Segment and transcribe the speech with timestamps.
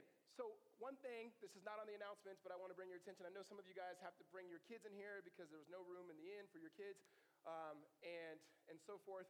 [0.00, 2.88] Okay, so one thing, this is not on the announcements, but I want to bring
[2.88, 3.28] your attention.
[3.28, 5.60] I know some of you guys have to bring your kids in here because there
[5.60, 7.04] was no room in the inn for your kids
[7.44, 8.40] um, and,
[8.72, 9.28] and so forth.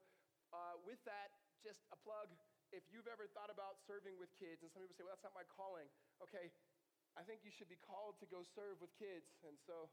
[0.55, 2.31] Uh, with that, just a plug.
[2.71, 5.35] If you've ever thought about serving with kids, and some people say, well, that's not
[5.35, 5.91] my calling.
[6.23, 6.55] Okay,
[7.19, 9.27] I think you should be called to go serve with kids.
[9.43, 9.91] And so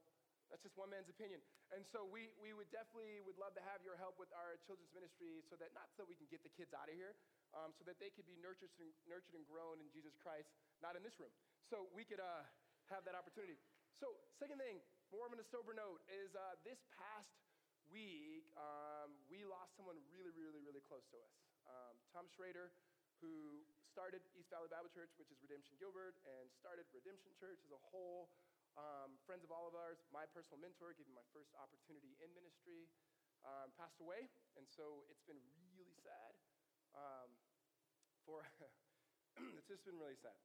[0.48, 1.44] that's just one man's opinion.
[1.76, 4.92] And so we, we would definitely would love to have your help with our children's
[4.96, 7.16] ministry so that not so we can get the kids out of here,
[7.52, 10.96] um, so that they could be nurtured and, nurtured and grown in Jesus Christ, not
[10.96, 11.32] in this room.
[11.68, 12.48] So we could uh,
[12.88, 13.60] have that opportunity.
[14.00, 14.80] So second thing,
[15.12, 17.34] more of a sober note, is uh, this past
[17.92, 21.34] week, um, we lost someone really, really, really close to us.
[21.68, 22.72] Um, Tom Shrader,
[23.20, 27.74] who started East Valley Bible Church, which is Redemption Gilbert, and started Redemption Church as
[27.74, 28.30] a whole
[28.78, 32.30] um, friends of all of ours, my personal mentor, gave me my first opportunity in
[32.38, 32.86] ministry,
[33.42, 34.30] um, passed away.
[34.54, 35.42] And so it's been
[35.74, 36.38] really sad.
[36.94, 37.34] Um,
[38.26, 38.46] for
[39.58, 40.38] it's just been really sad.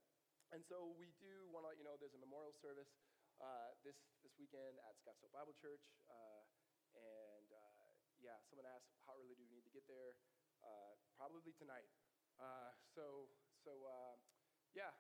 [0.53, 2.93] And so we do want to let you know there's a memorial service
[3.41, 5.85] uh, this, this weekend at Scottsdale Bible Church.
[6.09, 6.45] Uh,
[6.97, 7.89] and uh,
[8.21, 10.17] yeah, someone asked, how early do we need to get there?
[10.61, 11.89] Uh, probably tonight.
[12.37, 13.33] Uh, so,
[13.65, 14.15] so uh,
[14.77, 14.93] yeah,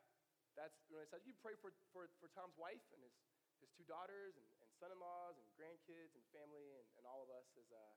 [0.56, 1.25] that's really sad.
[1.25, 3.14] You pray for, for, for Tom's wife and his,
[3.61, 7.48] his two daughters and, and son-in-laws and grandkids and family and, and all of us
[7.56, 7.92] as, uh,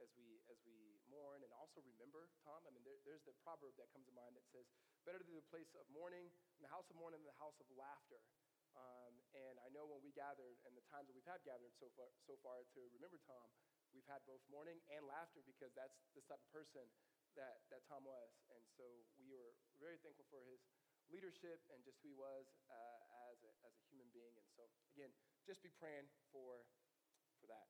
[0.00, 2.64] as, we, as we mourn and also remember Tom.
[2.64, 4.66] I mean, there, there's the proverb that comes to mind that says,
[5.06, 7.56] better to be the place of mourning in the house of mourning than the house
[7.60, 8.20] of laughter.
[8.76, 11.88] Um, and I know when we gathered and the times that we've had gathered so
[11.96, 13.48] far, so far to remember Tom,
[13.96, 16.84] we've had both mourning and laughter because that's the type of person
[17.34, 18.30] that, that Tom was.
[18.52, 18.84] And so
[19.16, 20.60] we were very thankful for his
[21.12, 24.32] leadership and just who he was uh, as, a, as a human being.
[24.36, 25.12] And so, again,
[25.44, 26.64] just be praying for,
[27.40, 27.66] for that.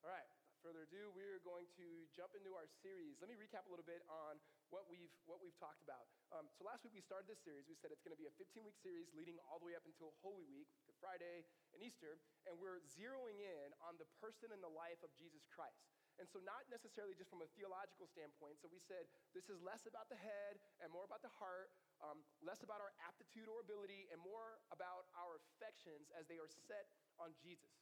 [0.00, 0.28] All right,
[0.64, 3.20] further ado, we're going to jump into our series.
[3.20, 4.40] Let me recap a little bit on
[4.72, 6.08] what we've, what we've talked about.
[6.30, 7.66] Um, so last week we started this series.
[7.66, 10.14] We said it's going to be a 15-week series leading all the way up until
[10.24, 11.44] Holy Week, Good Friday
[11.76, 15.99] and Easter, and we're zeroing in on the person and the life of Jesus Christ.
[16.20, 18.60] And so not necessarily just from a theological standpoint.
[18.60, 21.72] So we said this is less about the head and more about the heart,
[22.04, 26.52] um, less about our aptitude or ability, and more about our affections as they are
[26.68, 27.72] set on Jesus.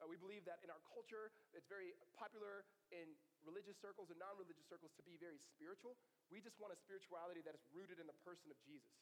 [0.00, 4.36] Uh, we believe that in our culture, it's very popular in religious circles and non
[4.36, 5.96] religious circles to be very spiritual.
[6.28, 8.92] We just want a spirituality that is rooted in the person of Jesus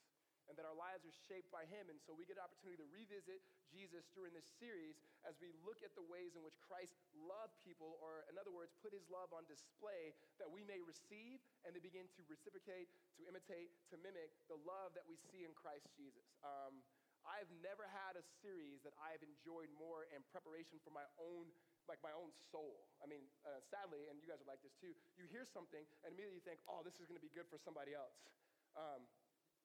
[0.48, 1.92] and that our lives are shaped by Him.
[1.92, 4.97] And so we get an opportunity to revisit Jesus during this series
[5.28, 8.72] as we look at the ways in which Christ loved people, or in other words,
[8.81, 12.88] put His love on display that we may receive and to begin to reciprocate,
[13.20, 16.25] to imitate, to mimic the love that we see in Christ Jesus.
[16.41, 16.80] Um,
[17.28, 21.50] I've never had a series that I've enjoyed more in preparation for my own
[21.88, 22.84] like my own soul.
[23.00, 26.12] I mean, uh, sadly, and you guys are like this too, you hear something and
[26.12, 28.12] immediately you think, oh, this is gonna be good for somebody else.
[28.76, 29.09] Um,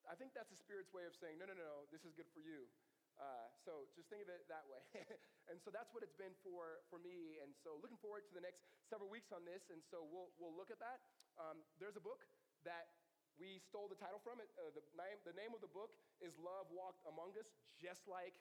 [0.09, 2.27] I think that's the Spirit's way of saying, no, no, no, no this is good
[2.35, 2.67] for you.
[3.13, 4.81] Uh, so just think of it that way.
[5.49, 7.39] and so that's what it's been for, for me.
[7.45, 9.69] And so looking forward to the next several weeks on this.
[9.69, 10.99] And so we'll, we'll look at that.
[11.37, 12.25] Um, there's a book
[12.65, 12.89] that
[13.37, 14.49] we stole the title from it.
[14.57, 18.33] Uh, the, name, the name of the book is Love Walked Among Us, just like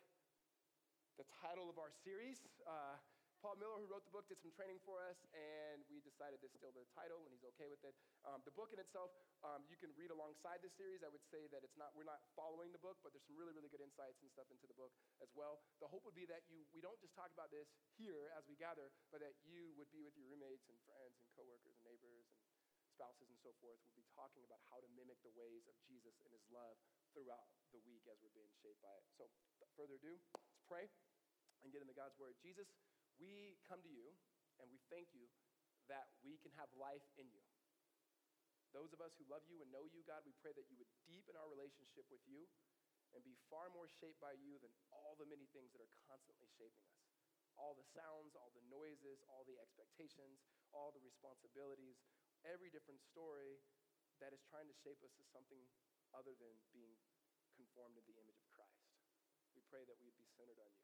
[1.21, 2.41] the title of our series.
[2.65, 2.97] Uh,
[3.43, 6.49] Paul Miller, who wrote the book, did some training for us, and we decided to
[6.55, 7.91] steal the title, and he's okay with it.
[8.23, 9.11] Um, the book in itself,
[9.43, 11.03] um, you can read alongside this series.
[11.03, 13.51] I would say that it's not, we're not following the book, but there's some really,
[13.51, 15.59] really good insights and stuff into the book as well.
[15.83, 17.67] The hope would be that you, we don't just talk about this
[17.99, 21.27] here as we gather, but that you would be with your roommates and friends and
[21.35, 22.39] coworkers and neighbors and
[22.95, 23.83] spouses and so forth.
[23.91, 26.79] We'll be talking about how to mimic the ways of Jesus and his love
[27.11, 29.03] throughout the week as we're being shaped by it.
[29.19, 29.27] So,
[29.75, 30.87] further ado, let's pray
[31.67, 32.39] and get into God's word.
[32.39, 32.71] Jesus,
[33.23, 34.11] we come to you
[34.59, 35.31] and we thank you
[35.87, 37.43] that we can have life in you.
[38.75, 40.91] Those of us who love you and know you, God, we pray that you would
[41.07, 42.49] deepen our relationship with you
[43.13, 46.49] and be far more shaped by you than all the many things that are constantly
[46.57, 47.05] shaping us.
[47.61, 50.41] All the sounds, all the noises, all the expectations,
[50.73, 52.01] all the responsibilities,
[52.49, 53.61] every different story
[54.25, 55.61] that is trying to shape us to something
[56.17, 56.97] other than being
[57.53, 58.89] conformed to the image of Christ.
[59.53, 60.82] We pray that we'd be centered on you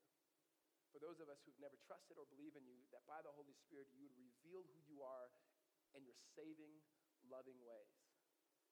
[0.92, 3.54] for those of us who've never trusted or believe in you, that by the Holy
[3.66, 5.28] Spirit you would reveal who you are
[5.96, 6.80] in your saving,
[7.28, 7.92] loving ways.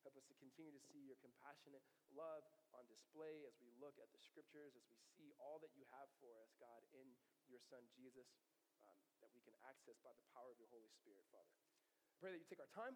[0.06, 1.82] Help us to continue to see your compassionate
[2.14, 5.82] love on display as we look at the scriptures, as we see all that you
[5.98, 7.10] have for us, God, in
[7.50, 8.30] your Son Jesus,
[8.86, 11.50] um, that we can access by the power of your Holy Spirit, Father.
[12.06, 12.94] I pray that you take our time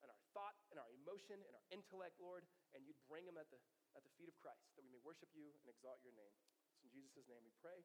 [0.00, 3.52] and our thought and our emotion and our intellect, Lord, and you'd bring them at
[3.52, 3.60] the,
[3.92, 6.32] at the feet of Christ, that we may worship you and exalt your name.
[6.72, 7.84] It's in Jesus' name we pray.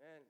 [0.00, 0.24] Amen.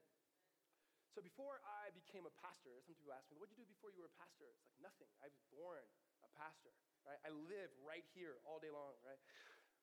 [1.15, 3.95] So before I became a pastor, some people ask me, what did you do before
[3.95, 4.51] you were a pastor?
[4.51, 5.07] It's like nothing.
[5.23, 5.87] I was born
[6.27, 6.75] a pastor,
[7.07, 7.23] right?
[7.23, 9.23] I live right here all day long, right?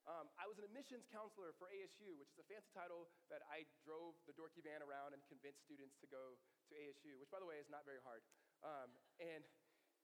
[0.03, 3.63] Um, I was an admissions counselor for ASU, which is a fancy title that I
[3.87, 6.35] drove the dorky van around and convinced students to go
[6.67, 8.27] to ASU, which, by the way, is not very hard.
[8.59, 8.91] Um,
[9.23, 9.47] and,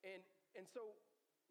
[0.07, 0.23] and,
[0.55, 0.95] and so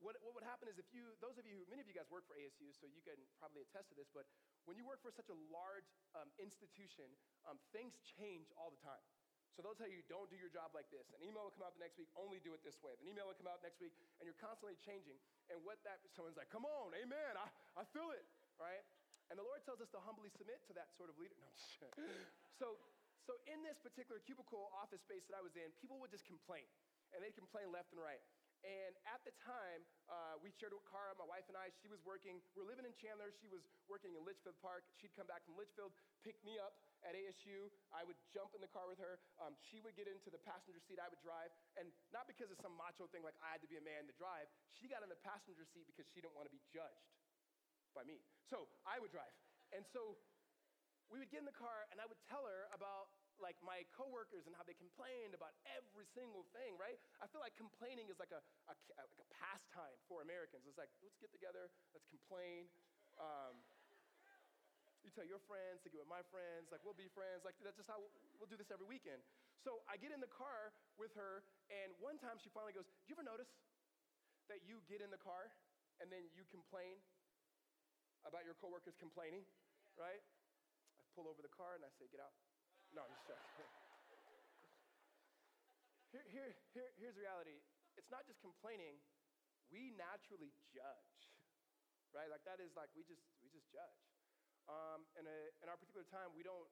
[0.01, 2.25] what, what would happen is if you, those of you, many of you guys work
[2.25, 4.25] for ASU, so you can probably attest to this, but
[4.65, 7.07] when you work for such a large um, institution,
[7.49, 9.03] um, things change all the time.
[9.53, 11.13] So they'll tell you, don't do your job like this.
[11.13, 12.97] An email will come out the next week, only do it this way.
[12.97, 15.21] An email will come out next week, and you're constantly changing.
[15.53, 18.25] And what that, someone's like, come on, amen, I, I feel it,
[18.57, 18.81] right?
[19.29, 21.37] And the Lord tells us to humbly submit to that sort of leader.
[21.37, 21.53] No,
[22.61, 22.81] so,
[23.29, 26.65] so in this particular cubicle office space that I was in, people would just complain,
[27.13, 28.25] and they'd complain left and right.
[28.63, 31.75] And at the time, uh, we shared a car, my wife and I.
[31.83, 33.35] She was working, we are living in Chandler.
[33.43, 34.87] She was working in Litchfield Park.
[35.03, 35.91] She'd come back from Litchfield,
[36.23, 37.67] pick me up at ASU.
[37.91, 39.19] I would jump in the car with her.
[39.43, 41.51] Um, she would get into the passenger seat, I would drive.
[41.75, 44.15] And not because of some macho thing like I had to be a man to
[44.15, 47.11] drive, she got in the passenger seat because she didn't want to be judged
[47.99, 48.23] by me.
[48.47, 49.35] So I would drive.
[49.75, 50.15] And so
[51.11, 53.11] we would get in the car, and I would tell her about
[53.43, 56.97] like my coworkers and how they complained about every single thing, right?
[57.19, 58.41] I feel like complaining is like a,
[58.71, 60.63] a, like a pastime for Americans.
[60.65, 62.71] It's like, let's get together, let's complain.
[63.19, 63.59] Um,
[65.03, 67.43] you tell your friends to get with my friends, like we'll be friends.
[67.43, 67.99] Like that's just how
[68.39, 69.19] we'll do this every weekend.
[69.67, 73.11] So I get in the car with her, and one time she finally goes, Do
[73.11, 73.51] you ever notice
[74.47, 75.51] that you get in the car
[76.03, 76.99] and then you complain
[78.27, 79.43] about your coworkers complaining,
[79.99, 80.23] right?
[80.23, 82.35] I pull over the car and I say, Get out.
[82.93, 83.69] No, I'm just joking.
[86.13, 87.57] here, here, here, here's the reality
[87.97, 89.01] it's not just complaining,
[89.69, 91.21] we naturally judge,
[92.17, 92.29] right?
[92.29, 94.01] Like that is like we just we just judge.
[94.69, 96.69] Um, and a, in our particular time, we don't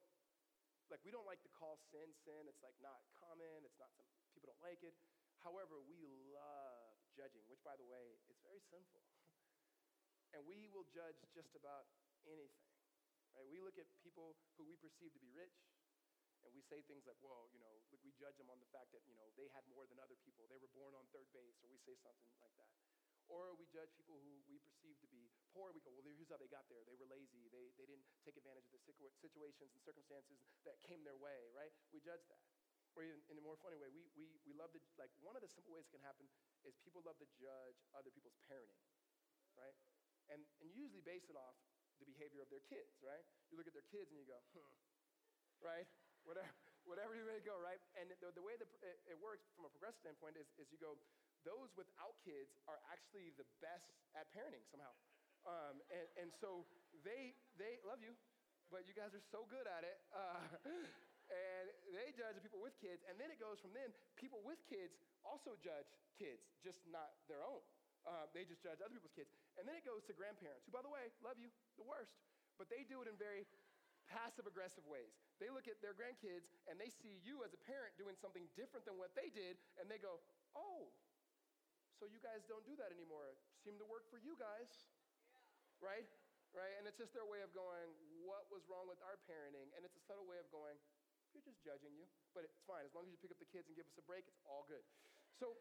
[0.92, 2.44] like we don't like to call sin sin.
[2.48, 3.64] It's like not common.
[3.64, 4.04] It's not some
[4.36, 4.92] people don't like it.
[5.40, 6.04] However, we
[6.36, 9.00] love judging, which by the way is very sinful.
[10.36, 11.88] and we will judge just about
[12.28, 12.68] anything,
[13.32, 13.48] right?
[13.48, 15.56] We look at people who we perceive to be rich,
[16.44, 19.04] and we say things like, well, you know, we judge them on the fact that,
[19.04, 20.48] you know, they had more than other people.
[20.48, 22.72] They were born on third base, or we say something like that.
[23.30, 25.70] Or we judge people who we perceive to be poor.
[25.70, 26.82] We go, well, here's how they got there.
[26.82, 27.46] They were lazy.
[27.54, 31.70] They, they didn't take advantage of the situations and circumstances that came their way, right?
[31.94, 32.42] We judge that.
[32.98, 35.46] Or even in a more funny way, we, we, we love to, like, one of
[35.46, 36.26] the simple ways it can happen
[36.66, 38.82] is people love to judge other people's parenting,
[39.54, 39.78] right?
[40.26, 41.54] And, and usually base it off
[42.02, 43.22] the behavior of their kids, right?
[43.54, 44.66] You look at their kids and you go, hmm,
[45.62, 45.86] right?
[46.24, 46.50] Whatever,
[46.90, 47.80] whatever you may go, right?
[47.96, 50.80] And the, the way that it, it, works from a progressive standpoint is, is you
[50.80, 50.96] go,
[51.44, 54.92] those without kids are actually the best at parenting somehow.
[55.48, 56.68] Um, and, and so
[57.00, 58.12] they, they love you,
[58.68, 59.96] but you guys are so good at it.
[60.12, 60.44] Uh,
[61.32, 63.00] and they judge the people with kids.
[63.08, 63.88] And then it goes from then,
[64.20, 65.88] people with kids also judge
[66.20, 67.64] kids, just not their own.
[68.04, 69.28] Uh, they just judge other people's kids.
[69.60, 72.12] And then it goes to grandparents, who, by the way, love you, the worst.
[72.56, 73.48] But they do it in very
[74.10, 75.14] passive aggressive ways.
[75.38, 78.84] They look at their grandkids and they see you as a parent doing something different
[78.84, 80.18] than what they did, and they go,
[80.58, 80.90] Oh,
[81.96, 83.38] so you guys don't do that anymore.
[83.62, 84.68] Seem to work for you guys.
[85.30, 85.38] Yeah.
[85.78, 86.08] Right?
[86.50, 86.74] Right?
[86.82, 87.94] And it's just their way of going,
[88.26, 89.70] What was wrong with our parenting?
[89.78, 90.74] And it's a subtle way of going,
[91.30, 92.04] You're just judging you.
[92.34, 92.82] But it's fine.
[92.82, 94.66] As long as you pick up the kids and give us a break, it's all
[94.66, 94.82] good.
[95.38, 95.54] So,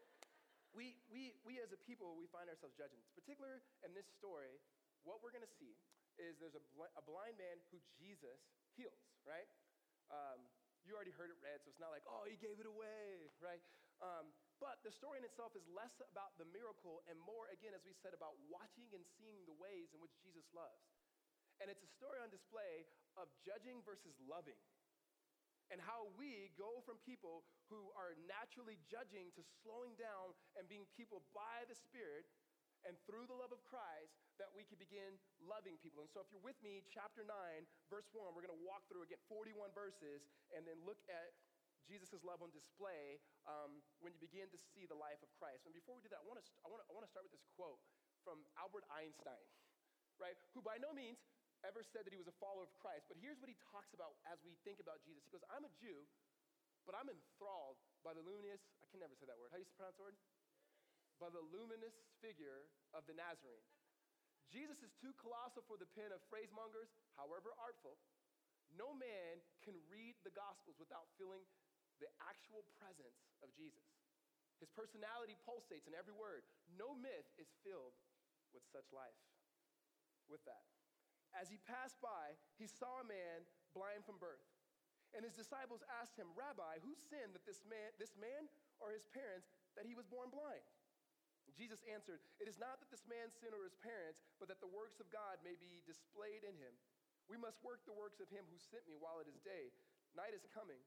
[0.70, 2.94] we, we, we as a people, we find ourselves judging.
[3.02, 4.62] It's particular in this story,
[5.02, 5.74] what we're going to see
[6.20, 8.38] is there's a, bl- a blind man who Jesus
[8.76, 9.48] heals, right?
[10.12, 10.44] Um,
[10.84, 13.60] you already heard it read, so it's not like, oh, he gave it away, right?
[14.00, 17.84] Um, but the story in itself is less about the miracle and more, again, as
[17.84, 20.84] we said, about watching and seeing the ways in which Jesus loves.
[21.60, 22.88] And it's a story on display
[23.20, 24.56] of judging versus loving.
[25.68, 30.88] And how we go from people who are naturally judging to slowing down and being
[30.96, 32.26] people by the Spirit
[32.88, 36.00] and through the love of Christ that we can begin loving people.
[36.00, 37.32] And so, if you're with me, chapter 9,
[37.92, 40.24] verse 1, we're going to walk through again 41 verses
[40.56, 41.36] and then look at
[41.84, 43.18] Jesus' love on display
[43.48, 45.66] um, when you begin to see the life of Christ.
[45.66, 47.80] And before we do that, I want want to start with this quote
[48.22, 49.44] from Albert Einstein,
[50.20, 50.36] right?
[50.52, 51.20] Who by no means
[51.64, 53.04] ever said that he was a follower of Christ.
[53.08, 55.24] But here's what he talks about as we think about Jesus.
[55.24, 56.08] He goes, I'm a Jew,
[56.88, 59.52] but I'm enthralled by the luminous, I can never say that word.
[59.52, 60.16] How do you pronounce the word?
[61.20, 62.64] By the luminous figure
[62.96, 63.68] of the Nazarene.
[64.48, 68.00] Jesus is too colossal for the pen of phrasemongers, however artful.
[68.72, 71.44] No man can read the Gospels without feeling
[72.00, 73.84] the actual presence of Jesus.
[74.58, 76.42] His personality pulsates in every word.
[76.72, 77.94] No myth is filled
[78.56, 79.20] with such life.
[80.26, 80.66] With that,
[81.34, 83.46] as he passed by, he saw a man
[83.76, 84.46] blind from birth.
[85.10, 88.46] And his disciples asked him, Rabbi, who sinned that this man, this man
[88.78, 90.62] or his parents, that he was born blind?
[91.56, 94.70] Jesus answered, It is not that this man's sin or his parents, but that the
[94.70, 96.74] works of God may be displayed in him.
[97.30, 99.70] We must work the works of him who sent me while it is day.
[100.18, 100.82] Night is coming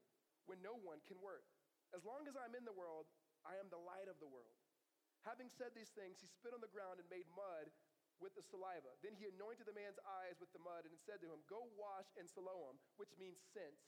[0.46, 1.48] when no one can work.
[1.96, 3.08] As long as I'm in the world,
[3.48, 4.58] I am the light of the world.
[5.24, 7.72] Having said these things, he spit on the ground and made mud
[8.20, 8.92] with the saliva.
[9.00, 12.12] Then he anointed the man's eyes with the mud and said to him, Go wash
[12.20, 13.80] in Siloam, which means since.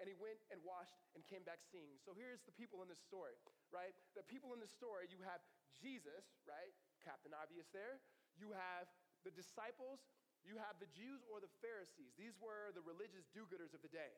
[0.00, 2.00] And he went and washed and came back seeing.
[2.02, 3.38] So here's the people in this story,
[3.70, 3.94] right?
[4.18, 5.38] The people in this story, you have
[5.80, 6.72] Jesus, right?
[7.02, 8.02] Captain Obvious there.
[8.36, 8.88] You have
[9.22, 10.00] the disciples,
[10.42, 12.14] you have the Jews or the Pharisees.
[12.18, 14.14] These were the religious do gooders of the day.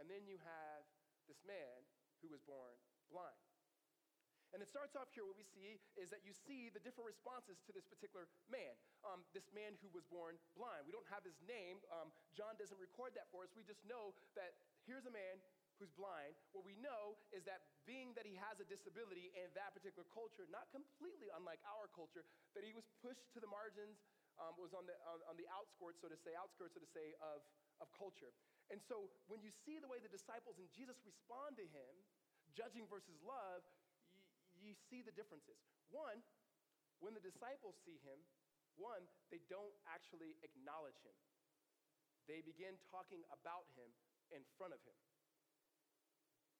[0.00, 0.82] And then you have
[1.28, 1.84] this man
[2.24, 2.72] who was born
[3.12, 3.36] blind.
[4.54, 7.58] And it starts off here, what we see is that you see the different responses
[7.66, 10.86] to this particular man, um, this man who was born blind.
[10.86, 11.82] We don't have his name.
[11.90, 13.52] Um, John doesn't record that for us.
[13.58, 14.56] We just know that
[14.86, 15.42] here's a man
[15.78, 16.32] who's blind.
[16.52, 20.48] What we know is that being that he has a disability in that particular culture,
[20.48, 22.24] not completely unlike our culture,
[22.56, 24.00] that he was pushed to the margins,
[24.36, 27.16] um, was on the, on, on the outskirts, so to say, outskirts, so to say,
[27.24, 27.40] of,
[27.80, 28.32] of culture.
[28.68, 31.92] And so when you see the way the disciples and Jesus respond to him,
[32.52, 33.64] judging versus love,
[34.12, 35.56] you, you see the differences.
[35.92, 36.20] One,
[37.00, 38.18] when the disciples see him,
[38.76, 41.16] one, they don't actually acknowledge him.
[42.28, 43.88] They begin talking about him
[44.34, 44.96] in front of him.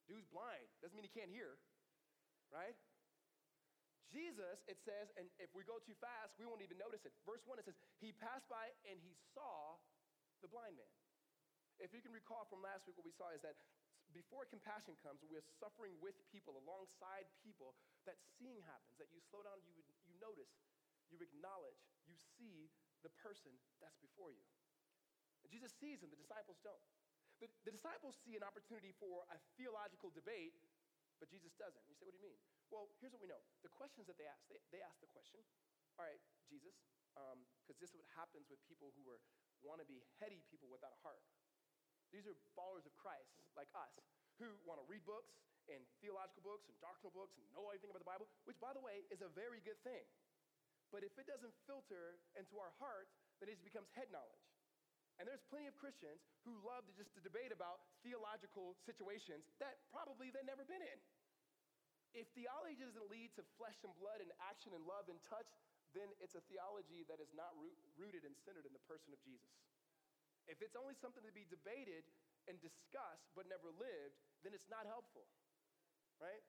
[0.06, 1.58] Dude's blind, doesn't mean he can't hear,
[2.50, 2.74] right?
[4.10, 7.10] Jesus, it says, and if we go too fast, we won't even notice it.
[7.26, 9.82] Verse 1, it says, He passed by and he saw
[10.40, 10.94] the blind man.
[11.82, 13.58] If you can recall from last week, what we saw is that
[14.14, 17.74] before compassion comes, we're suffering with people, alongside people,
[18.06, 20.48] that seeing happens, that you slow down, you, you notice,
[21.10, 22.70] you acknowledge, you see
[23.02, 23.50] the person
[23.82, 24.46] that's before you.
[25.42, 26.80] And Jesus sees him, the disciples don't.
[27.40, 30.56] The, the disciples see an opportunity for a theological debate,
[31.20, 31.84] but Jesus doesn't.
[31.84, 32.40] You say, what do you mean?
[32.72, 33.40] Well, here's what we know.
[33.60, 35.40] The questions that they ask, they, they ask the question,
[35.96, 36.76] all right, Jesus,
[37.12, 39.04] because um, this is what happens with people who
[39.64, 41.24] want to be heady people without a heart.
[42.12, 43.96] These are followers of Christ, like us,
[44.40, 45.32] who want to read books
[45.66, 48.80] and theological books and doctrinal books and know everything about the Bible, which, by the
[48.84, 50.04] way, is a very good thing.
[50.94, 53.10] But if it doesn't filter into our heart,
[53.42, 54.46] then it just becomes head knowledge.
[55.16, 59.80] And there's plenty of Christians who love to just to debate about theological situations that
[59.88, 60.98] probably they've never been in.
[62.12, 65.48] If theology doesn't lead to flesh and blood and action and love and touch,
[65.96, 69.20] then it's a theology that is not root, rooted and centered in the person of
[69.24, 69.52] Jesus.
[70.48, 72.04] If it's only something to be debated
[72.46, 75.26] and discussed but never lived, then it's not helpful,
[76.20, 76.44] right?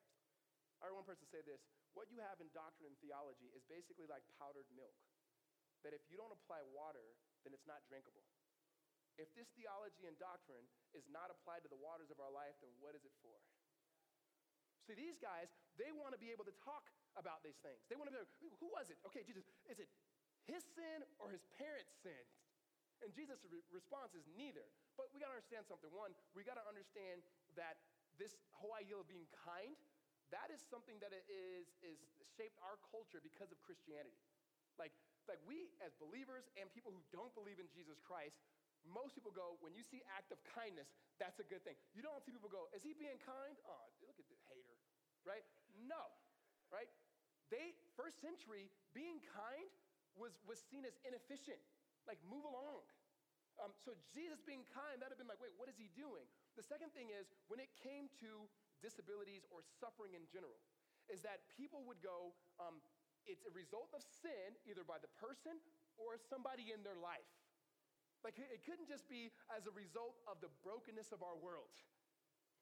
[0.84, 1.64] I heard one person say this
[1.98, 4.94] what you have in doctrine and theology is basically like powdered milk,
[5.82, 8.22] that if you don't apply water, then it's not drinkable.
[9.18, 12.70] If this theology and doctrine is not applied to the waters of our life, then
[12.78, 13.38] what is it for?
[14.86, 16.88] See, these guys, they want to be able to talk
[17.20, 17.82] about these things.
[17.92, 18.96] They want to be like, who was it?
[19.10, 19.90] Okay, Jesus, is it
[20.48, 22.24] his sin or his parents' sin?
[23.04, 24.64] And Jesus' re- response is neither.
[24.96, 25.92] But we got to understand something.
[25.92, 27.22] One, we got to understand
[27.60, 27.78] that
[28.18, 29.76] this whole idea of being kind,
[30.34, 32.00] that is something that is, is
[32.38, 34.18] shaped our culture because of Christianity.
[34.82, 34.96] Like,
[35.30, 38.40] like we as believers and people who don't believe in Jesus Christ,
[38.90, 40.88] most people go, when you see act of kindness,
[41.20, 41.76] that's a good thing.
[41.94, 43.56] You don't see people go, is he being kind?
[43.68, 44.78] Oh, look at the hater,
[45.28, 45.44] right?
[45.88, 46.10] No,
[46.72, 46.88] right?
[47.48, 49.70] They, first century, being kind
[50.20, 51.60] was, was seen as inefficient.
[52.04, 52.88] Like, move along.
[53.60, 56.24] Um, so Jesus being kind, that'd have been like, wait, what is he doing?
[56.56, 58.46] The second thing is, when it came to
[58.80, 60.62] disabilities or suffering in general,
[61.10, 62.84] is that people would go, um,
[63.26, 65.58] it's a result of sin, either by the person
[65.98, 67.28] or somebody in their life.
[68.26, 71.72] Like it couldn't just be as a result of the brokenness of our world.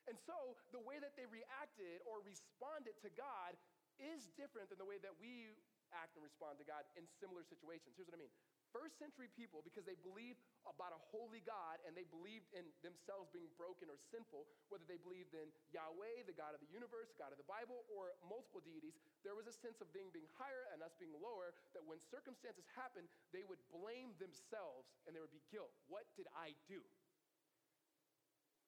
[0.05, 3.57] And so the way that they reacted or responded to God
[3.97, 5.55] is different than the way that we
[5.95, 7.97] act and respond to God in similar situations.
[7.97, 8.35] Here's what I mean
[8.75, 13.31] first century people, because they believed about a holy God and they believed in themselves
[13.31, 17.31] being broken or sinful, whether they believed in Yahweh, the God of the universe, God
[17.31, 20.83] of the Bible, or multiple deities, there was a sense of being being higher and
[20.83, 25.45] us being lower, that when circumstances happened, they would blame themselves and there would be
[25.47, 25.71] guilt.
[25.87, 26.83] What did I do?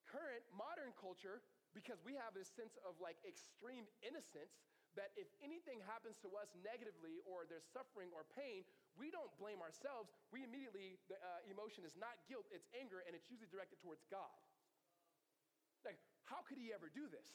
[0.08, 1.44] Current modern culture,
[1.76, 4.56] because we have this sense of like extreme innocence,
[4.98, 8.66] that if anything happens to us negatively or there's suffering or pain,
[8.98, 10.10] we don't blame ourselves.
[10.34, 14.02] We immediately, the uh, emotion is not guilt, it's anger, and it's usually directed towards
[14.10, 14.34] God.
[15.86, 17.30] Like, how could he ever do this?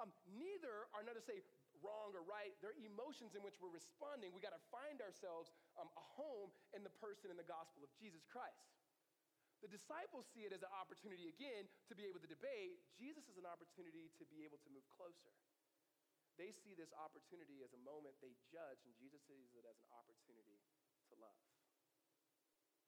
[0.00, 1.38] Um, neither are not to say
[1.84, 2.50] wrong or right.
[2.58, 4.34] They're emotions in which we're responding.
[4.34, 7.92] We got to find ourselves um, a home in the person in the gospel of
[7.94, 8.74] Jesus Christ.
[9.62, 12.84] The disciples see it as an opportunity again to be able to debate.
[13.00, 15.32] Jesus is an opportunity to be able to move closer.
[16.34, 19.90] They see this opportunity as a moment they judge, and Jesus sees it as an
[19.94, 20.58] opportunity
[21.10, 21.38] to love.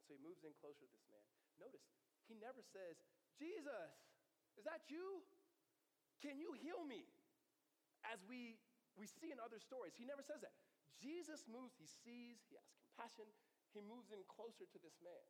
[0.06, 1.26] So he moves in closer to this man.
[1.58, 1.82] Notice,
[2.26, 2.98] he never says,
[3.38, 3.90] Jesus,
[4.58, 5.22] is that you?
[6.22, 7.06] Can you heal me?
[8.06, 8.58] As we,
[8.94, 10.54] we see in other stories, he never says that.
[10.96, 13.28] Jesus moves, he sees, he has compassion,
[13.74, 15.26] he moves in closer to this man.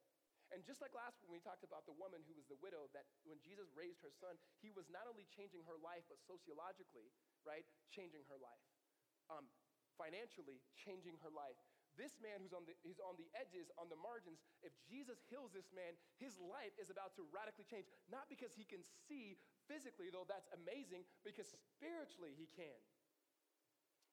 [0.54, 3.06] And just like last when we talked about the woman who was the widow, that
[3.26, 7.10] when Jesus raised her son, he was not only changing her life, but sociologically,
[7.42, 8.64] right, changing her life.
[9.26, 9.50] Um,
[9.98, 11.58] financially, changing her life.
[11.96, 15.56] This man who's on the, he's on the edges, on the margins, if Jesus heals
[15.56, 17.88] this man, his life is about to radically change.
[18.12, 22.76] Not because he can see physically, though that's amazing, because spiritually he can.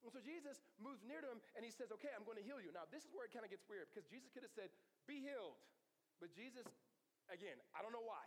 [0.03, 2.59] And so Jesus moves near to him and he says, Okay, I'm going to heal
[2.59, 2.75] you.
[2.75, 4.67] Now, this is where it kind of gets weird because Jesus could have said,
[5.07, 5.59] Be healed.
[6.21, 6.65] But Jesus,
[7.29, 8.25] again, I don't know why.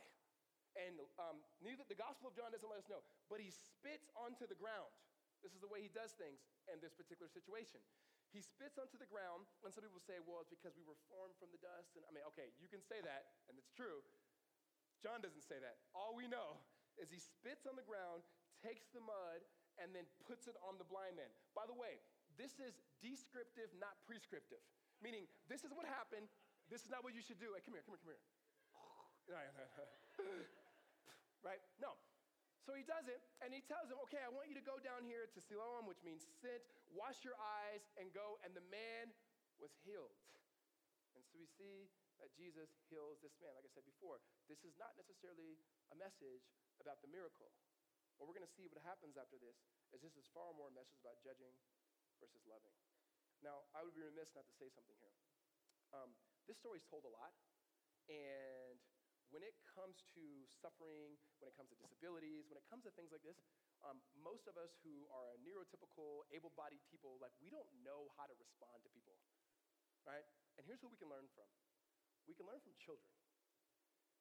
[0.76, 3.00] And um, neither the Gospel of John doesn't let us know,
[3.32, 4.92] but he spits onto the ground.
[5.40, 7.80] This is the way he does things in this particular situation.
[8.34, 11.32] He spits onto the ground, and some people say, well, it's because we were formed
[11.40, 11.96] from the dust.
[11.96, 14.04] And I mean, okay, you can say that, and it's true.
[15.00, 15.80] John doesn't say that.
[15.96, 16.60] All we know
[17.00, 18.20] is he spits on the ground,
[18.60, 19.40] takes the mud,
[19.80, 21.28] and then puts it on the blind man.
[21.52, 22.00] By the way,
[22.36, 24.60] this is descriptive, not prescriptive,
[25.00, 26.28] meaning this is what happened.
[26.66, 27.54] This is not what you should do.
[27.54, 28.22] Hey, come here, come here, come here.
[31.46, 31.62] right?
[31.78, 31.94] No.
[32.66, 35.06] So he does it, and he tells him, Okay, I want you to go down
[35.06, 38.42] here to Siloam, which means sent, wash your eyes, and go.
[38.42, 39.14] And the man
[39.62, 40.18] was healed.
[41.14, 41.86] And so we see
[42.18, 43.54] that Jesus heals this man.
[43.54, 44.18] Like I said before,
[44.50, 45.54] this is not necessarily
[45.94, 46.50] a message
[46.82, 47.54] about the miracle.
[48.18, 49.56] What we're going to see what happens after this
[49.92, 51.52] is this is far more a message about judging
[52.18, 52.72] versus loving.
[53.44, 55.12] Now, I would be remiss not to say something here.
[55.92, 56.16] Um,
[56.46, 57.34] this story is told a lot,
[58.10, 58.78] and
[59.34, 60.22] when it comes to
[60.62, 63.38] suffering, when it comes to disabilities, when it comes to things like this,
[63.82, 68.34] um, most of us who are neurotypical, able-bodied people, like we don't know how to
[68.38, 69.18] respond to people,
[70.06, 70.24] right?
[70.56, 71.50] And here's who we can learn from.
[72.30, 73.10] We can learn from children.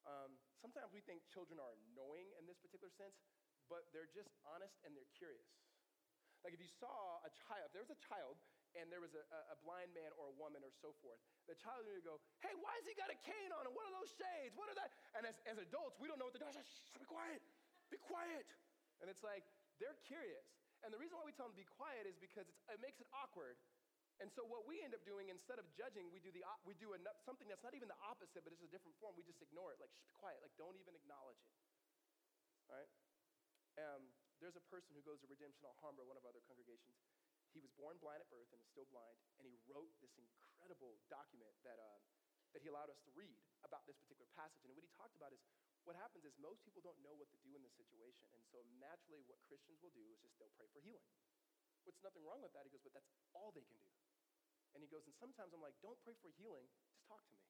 [0.05, 3.17] Um, sometimes we think children are annoying in this particular sense,
[3.69, 5.49] but they're just honest and they're curious.
[6.45, 8.38] Like if you saw a child, if there was a child
[8.75, 11.88] and there was a, a, blind man or a woman or so forth, the child
[11.88, 13.71] would go, Hey, why has he got a cane on him?
[13.71, 14.51] What are those shades?
[14.55, 14.91] What are that?
[15.15, 16.51] And as, as adults, we don't know what to do.
[16.51, 17.39] Shh, be quiet,
[17.88, 18.47] be quiet.
[18.99, 19.43] And it's like,
[19.79, 20.45] they're curious.
[20.83, 23.07] And the reason why we tell them to be quiet is because it makes it
[23.15, 23.57] awkward.
[24.23, 26.95] And so what we end up doing, instead of judging, we do, the, we do
[26.95, 29.11] enough, something that's not even the opposite, but it's a different form.
[29.19, 31.51] We just ignore it, like, shh, be quiet, like, don't even acknowledge it.
[32.71, 32.91] All right?
[33.75, 34.07] Um,
[34.39, 36.95] there's a person who goes to Redemption Alhambra, one of our other congregations.
[37.56, 41.00] He was born blind at birth and is still blind, and he wrote this incredible
[41.08, 42.00] document that, uh,
[42.52, 44.68] that he allowed us to read about this particular passage.
[44.68, 45.39] And what he talked about is
[45.88, 48.28] what happens is most people don't know what to do in this situation.
[48.36, 51.08] And so naturally, what Christians will do is just they'll pray for healing.
[51.88, 52.65] What's nothing wrong with that?
[52.65, 53.94] He goes, but that's all they can do.
[54.74, 57.48] And he goes, and sometimes I'm like, don't pray for healing, just talk to me.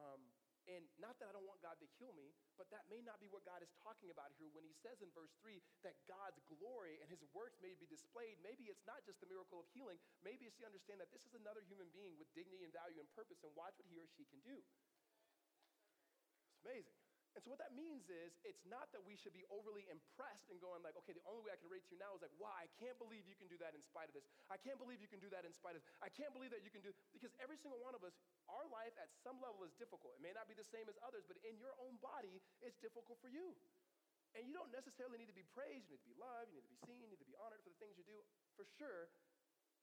[0.00, 0.22] Um,
[0.66, 3.30] and not that I don't want God to heal me, but that may not be
[3.30, 6.98] what God is talking about here when he says in verse 3 that God's glory
[6.98, 8.42] and his works may be displayed.
[8.42, 10.02] Maybe it's not just the miracle of healing.
[10.26, 13.06] Maybe it's to understand that this is another human being with dignity and value and
[13.14, 14.58] purpose and watch what he or she can do.
[16.50, 17.05] It's amazing.
[17.36, 20.56] And so what that means is it's not that we should be overly impressed and
[20.56, 22.56] going like, okay, the only way I can relate to you now is like, wow,
[22.56, 24.24] I can't believe you can do that in spite of this.
[24.48, 25.88] I can't believe you can do that in spite of this.
[26.00, 28.16] I can't believe that you can do because every single one of us,
[28.48, 30.16] our life at some level is difficult.
[30.16, 33.20] It may not be the same as others, but in your own body, it's difficult
[33.20, 33.52] for you.
[34.32, 36.68] And you don't necessarily need to be praised, you need to be loved, you need
[36.68, 38.16] to be seen, you need to be honored for the things you do,
[38.56, 39.12] for sure.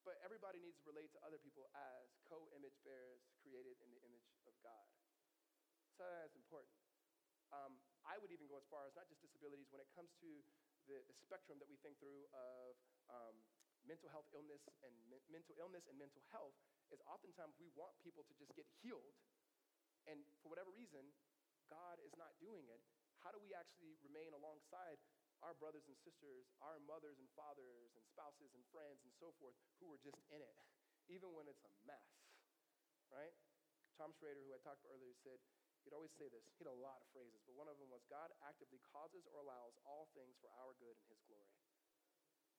[0.01, 4.25] But everybody needs to relate to other people as co-image bearers created in the image
[4.49, 4.89] of God.
[5.93, 6.82] So that's important.
[7.53, 10.29] Um, I would even go as far as not just disabilities, when it comes to
[10.89, 12.73] the, the spectrum that we think through of
[13.13, 13.35] um,
[13.85, 16.57] mental health illness and me- mental illness and mental health,
[16.89, 19.13] is oftentimes we want people to just get healed.
[20.09, 21.13] And for whatever reason,
[21.69, 22.81] God is not doing it.
[23.21, 24.99] How do we actually remain alongside
[25.45, 29.55] our brothers and sisters, our mothers and fathers and spouses and friends and so forth
[29.79, 30.55] who are just in it,
[31.15, 32.07] even when it's a mess,
[33.11, 33.35] right?
[33.99, 35.39] Tom Shrader, who I talked about earlier, said,
[35.83, 36.47] He'd always say this.
[36.55, 39.43] He had a lot of phrases, but one of them was God actively causes or
[39.43, 41.51] allows all things for our good and his glory.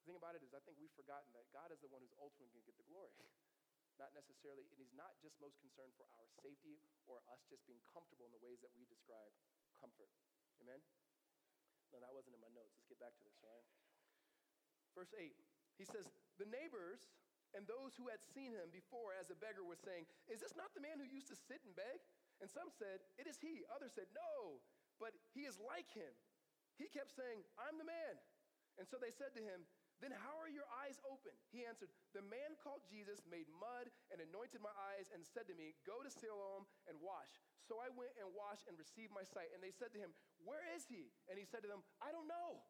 [0.05, 2.13] The thing about it is, I think we've forgotten that God is the one who's
[2.21, 3.17] ultimately going to get the glory.
[4.01, 7.81] not necessarily, and he's not just most concerned for our safety or us just being
[7.95, 9.31] comfortable in the ways that we describe
[9.79, 10.11] comfort.
[10.63, 10.83] Amen?
[11.95, 12.75] No, that wasn't in my notes.
[12.75, 13.67] Let's get back to this, all right?
[14.95, 15.31] Verse 8,
[15.79, 16.07] he says,
[16.39, 17.07] The neighbors
[17.55, 20.75] and those who had seen him before as a beggar were saying, Is this not
[20.75, 22.03] the man who used to sit and beg?
[22.43, 23.63] And some said, It is he.
[23.75, 24.63] Others said, No,
[24.99, 26.11] but he is like him.
[26.79, 28.15] He kept saying, I'm the man.
[28.79, 29.63] And so they said to him,
[30.03, 31.35] Then how are your eyes open?
[31.55, 35.55] He answered, The man called Jesus made mud and anointed my eyes and said to
[35.55, 37.43] me, Go to Siloam and wash.
[37.65, 39.55] So I went and washed and received my sight.
[39.55, 40.11] And they said to him,
[40.43, 41.15] Where is he?
[41.31, 42.63] And he said to them, I don't know.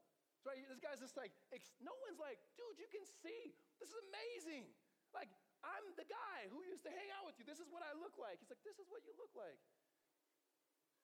[0.45, 1.33] So this guy's just like,
[1.81, 3.57] no one's like, dude, you can see.
[3.81, 4.69] This is amazing.
[5.17, 5.33] Like,
[5.65, 7.49] I'm the guy who used to hang out with you.
[7.49, 8.37] This is what I look like.
[8.39, 9.57] He's like, this is what you look like.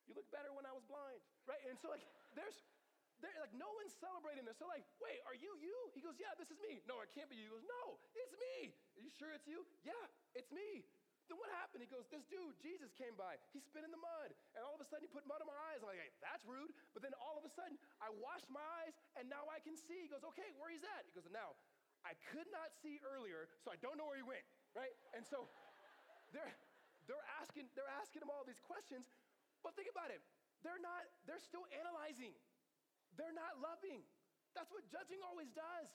[0.04, 1.62] You look better when I was blind, right?
[1.64, 2.60] And so like, there's
[3.20, 4.56] they're like, no one's celebrating this.
[4.56, 5.76] So like, wait, are you you?
[5.92, 6.80] He goes, yeah, this is me.
[6.88, 7.52] No, it can't be you.
[7.52, 8.72] He goes, no, it's me.
[8.96, 9.68] Are you sure it's you?
[9.84, 10.88] Yeah, it's me.
[11.28, 11.84] Then what happened?
[11.84, 13.38] He goes, this dude, Jesus came by.
[13.54, 14.34] He spit in the mud.
[14.56, 15.84] And all of a sudden he put mud on my eyes.
[15.84, 16.72] I'm like, hey, that's rude.
[16.96, 20.00] But then all of a sudden I washed my eyes and now I can see.
[20.00, 21.04] He goes, okay, where he's at?
[21.06, 21.54] He goes, now
[22.04, 24.92] I could not see earlier, so I don't know where he went, right?
[25.12, 25.44] And so
[26.32, 26.48] they're,
[27.04, 29.04] they're asking, they're asking him all these questions,
[29.60, 30.24] but think about it.
[30.64, 32.32] They're not, they're still analyzing.
[33.16, 34.04] They're not loving.
[34.56, 35.88] That's what judging always does.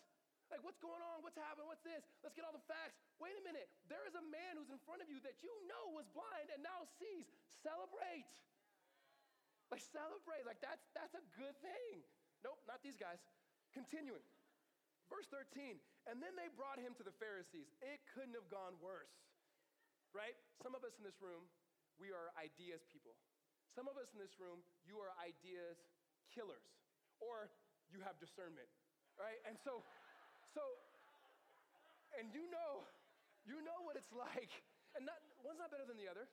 [0.54, 1.26] Like, what's going on?
[1.26, 1.66] What's happening?
[1.66, 2.06] What's this?
[2.22, 3.02] Let's get all the facts.
[3.18, 3.66] Wait a minute.
[3.90, 6.62] There is a man who's in front of you that you know was blind and
[6.62, 7.26] now sees.
[7.66, 8.30] Celebrate.
[9.74, 10.46] Like, celebrate.
[10.46, 12.06] Like, that's, that's a good thing.
[12.46, 13.18] Nope, not these guys.
[13.74, 14.22] Continuing.
[15.10, 15.78] Verse 13.
[16.10, 17.70] And then they brought him to the Pharisees.
[17.82, 19.14] It couldn't have gone worse,
[20.14, 20.38] right?
[20.62, 21.46] Some of us in this room,
[21.98, 23.16] we are ideas people.
[23.74, 25.78] Some of us in this room, you are ideas
[26.32, 26.64] killers
[27.20, 27.52] or
[27.92, 28.68] you have discernment,
[29.20, 29.40] right?
[29.48, 29.84] And so,
[30.54, 30.64] so,
[32.18, 32.88] and you know,
[33.46, 34.52] you know what it's like,
[34.98, 36.26] and not, one's not better than the other.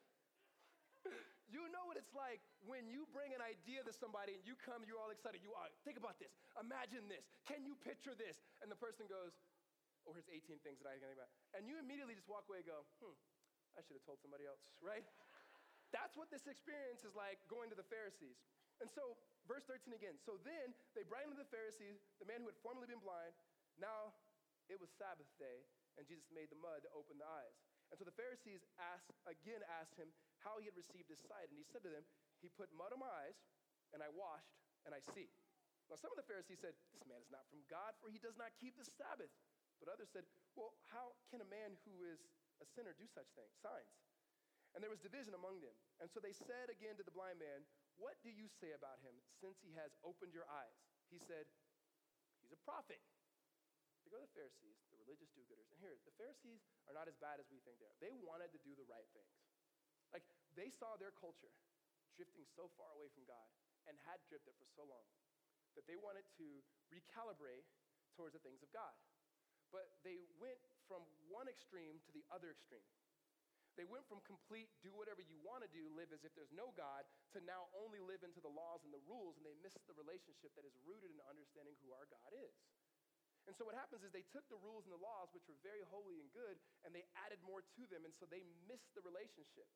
[1.52, 4.88] You know what it's like when you bring an idea to somebody and you come,
[4.88, 5.44] you're all excited.
[5.44, 8.40] You are, think about this, imagine this, can you picture this?
[8.64, 9.36] And the person goes,
[10.08, 11.28] oh, here's 18 things that I can think about.
[11.52, 13.12] And you immediately just walk away and go, hmm,
[13.76, 15.04] I should have told somebody else, right?
[15.92, 18.40] That's what this experience is like going to the Pharisees.
[18.80, 20.16] And so verse 13 again.
[20.24, 23.36] So then they brought him to the Pharisees, the man who had formerly been blind.
[23.76, 24.16] Now
[24.72, 25.68] it was Sabbath day,
[26.00, 27.56] and Jesus made the mud to open the eyes.
[27.92, 30.08] And so the Pharisees asked, again asked him
[30.40, 31.52] how he had received his sight.
[31.52, 32.08] And he said to them,
[32.40, 33.36] He put mud on my eyes,
[33.92, 34.56] and I washed,
[34.88, 35.28] and I see.
[35.92, 38.40] Now some of the Pharisees said, This man is not from God, for he does
[38.40, 39.30] not keep the Sabbath.
[39.76, 40.24] But others said,
[40.56, 42.24] Well, how can a man who is
[42.64, 43.92] a sinner do such things, signs?
[44.72, 45.76] And there was division among them.
[46.00, 47.60] And so they said again to the blind man,
[48.00, 50.78] what do you say about him since he has opened your eyes?
[51.12, 51.44] He said,
[52.40, 52.98] He's a prophet.
[54.02, 55.68] They go to the Pharisees, religious do gooders.
[55.74, 57.98] And here, the Pharisees are not as bad as we think they are.
[57.98, 59.34] They wanted to do the right things.
[60.14, 61.50] Like, they saw their culture
[62.14, 63.48] drifting so far away from God
[63.88, 65.06] and had drifted for so long
[65.74, 66.60] that they wanted to
[66.92, 67.64] recalibrate
[68.14, 68.92] towards the things of God.
[69.72, 71.00] But they went from
[71.32, 72.84] one extreme to the other extreme.
[73.72, 76.76] They went from complete do whatever you want to do, live as if there's no
[76.76, 79.96] God, to now only live into the laws and the rules, and they missed the
[79.96, 82.52] relationship that is rooted in understanding who our God is.
[83.50, 85.82] And so what happens is they took the rules and the laws, which were very
[85.90, 89.66] holy and good, and they added more to them, and so they missed the relationship.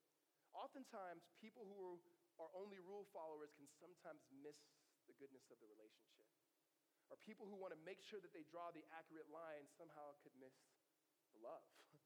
[0.55, 1.99] Oftentimes, people who
[2.39, 4.57] are only rule followers can sometimes miss
[5.11, 6.27] the goodness of the relationship.
[7.11, 10.35] Or people who want to make sure that they draw the accurate line somehow could
[10.39, 10.55] miss
[11.35, 11.67] the love.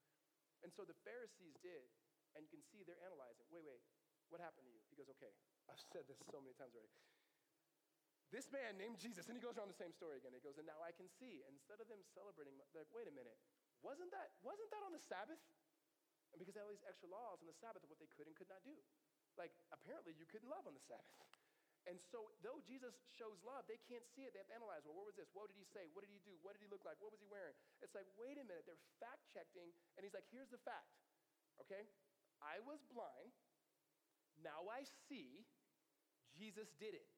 [0.60, 1.88] And so the Pharisees did,
[2.36, 3.48] and you can see they're analyzing.
[3.48, 3.80] Wait, wait,
[4.28, 4.76] what happened to you?
[4.92, 5.32] He goes, okay,
[5.72, 6.92] I've said this so many times already.
[8.30, 10.30] This man named Jesus, and he goes around the same story again.
[10.30, 11.42] He goes, and now I can see.
[11.50, 13.34] Instead of them celebrating, like, wait a minute,
[13.82, 15.42] wasn't that, wasn't that on the Sabbath?
[16.30, 18.30] And because they had all these extra laws on the Sabbath of what they could
[18.30, 18.78] and could not do.
[19.34, 21.10] Like, apparently you couldn't love on the Sabbath.
[21.88, 24.36] And so, though Jesus shows love, they can't see it.
[24.36, 25.32] They have to analyze well, what was this?
[25.32, 25.88] What did he say?
[25.90, 26.36] What did he do?
[26.44, 27.00] What did he look like?
[27.00, 27.56] What was he wearing?
[27.80, 28.68] It's like, wait a minute.
[28.68, 29.74] They're fact checking.
[29.96, 30.92] And he's like, here's the fact.
[31.66, 31.88] Okay?
[32.44, 33.32] I was blind.
[34.38, 35.48] Now I see.
[36.36, 37.08] Jesus did it.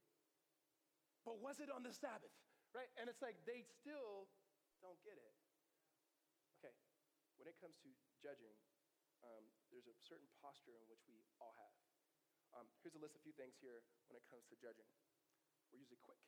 [1.22, 2.34] But was it on the Sabbath?
[2.74, 2.90] Right?
[2.98, 4.26] And it's like, they still
[4.82, 5.34] don't get it.
[6.58, 6.74] Okay.
[7.38, 8.56] When it comes to judging,
[9.22, 11.74] um, there's a certain posture in which we all have.
[12.52, 13.80] Um, here's a list of a few things here
[14.10, 14.88] when it comes to judging.
[15.70, 16.20] We're usually quick,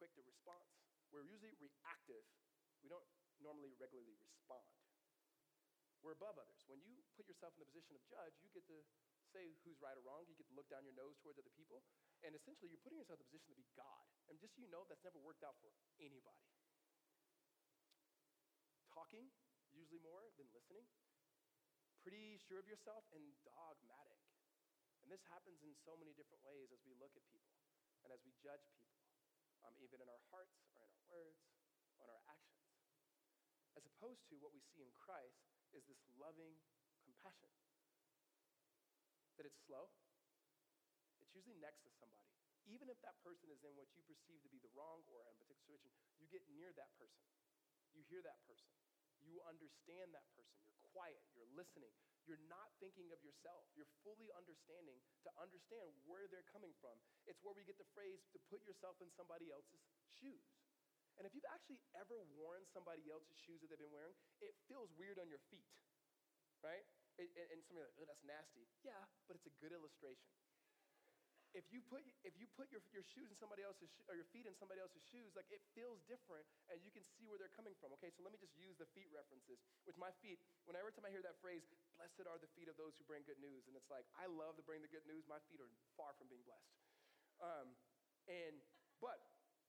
[0.00, 0.70] quick to response.
[1.12, 2.24] We're usually reactive.
[2.80, 3.04] We don't
[3.42, 4.64] normally regularly respond.
[6.00, 6.64] We're above others.
[6.64, 8.80] When you put yourself in the position of judge, you get to
[9.30, 10.26] say who's right or wrong.
[10.26, 11.82] You get to look down your nose towards other people.
[12.26, 14.04] And essentially, you're putting yourself in the position to be God.
[14.28, 16.44] And just so you know, that's never worked out for anybody.
[18.90, 19.30] Talking,
[19.72, 20.84] usually more than listening.
[22.02, 24.20] Pretty sure of yourself and dogmatic.
[25.00, 27.60] And this happens in so many different ways as we look at people
[28.04, 29.00] and as we judge people,
[29.64, 31.40] um, even in our hearts or in our words,
[32.00, 32.64] on our actions.
[33.76, 35.40] As opposed to what we see in Christ
[35.72, 36.56] is this loving
[37.04, 37.52] compassion.
[39.40, 39.88] That it's slow,
[41.24, 42.28] it's usually next to somebody.
[42.68, 45.32] Even if that person is in what you perceive to be the wrong or in
[45.32, 47.24] a particular situation, you get near that person
[47.94, 48.70] you hear that person.
[49.20, 50.56] You understand that person.
[50.64, 51.20] You're quiet.
[51.36, 51.92] You're listening.
[52.24, 53.68] You're not thinking of yourself.
[53.76, 54.96] You're fully understanding
[55.28, 56.96] to understand where they're coming from.
[57.28, 59.82] It's where we get the phrase to put yourself in somebody else's
[60.16, 60.48] shoes.
[61.20, 64.88] And if you've actually ever worn somebody else's shoes that they've been wearing, it feels
[64.96, 65.68] weird on your feet,
[66.64, 66.86] right?
[67.18, 68.66] And, and like, oh, that's nasty.
[68.86, 70.30] Yeah, but it's a good illustration.
[71.50, 74.46] If you put if you put your, your shoes in somebody else's or your feet
[74.46, 77.74] in somebody else's shoes like it feels different and you can see where they're coming
[77.82, 78.06] from okay?
[78.14, 79.58] So let me just use the feet references.
[79.82, 80.38] With my feet
[80.70, 81.66] whenever time i hear that phrase
[81.98, 84.54] blessed are the feet of those who bring good news and it's like i love
[84.62, 85.66] to bring the good news my feet are
[85.98, 86.70] far from being blessed.
[87.42, 87.74] Um,
[88.30, 88.54] and
[89.02, 89.18] but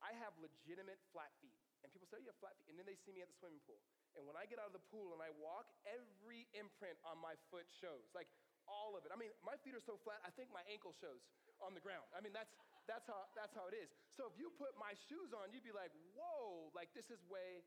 [0.06, 2.87] i have legitimate flat feet and people say oh, you have flat feet and then
[2.87, 3.81] they see me at the swimming pool
[4.17, 7.33] and when i get out of the pool and i walk every imprint on my
[7.49, 8.29] foot shows like
[8.69, 11.25] all of it i mean my feet are so flat i think my ankle shows
[11.61, 12.09] on the ground.
[12.11, 12.51] I mean, that's,
[12.89, 13.93] that's, how, that's how it is.
[14.09, 17.61] So if you put my shoes on, you'd be like, whoa, like this is way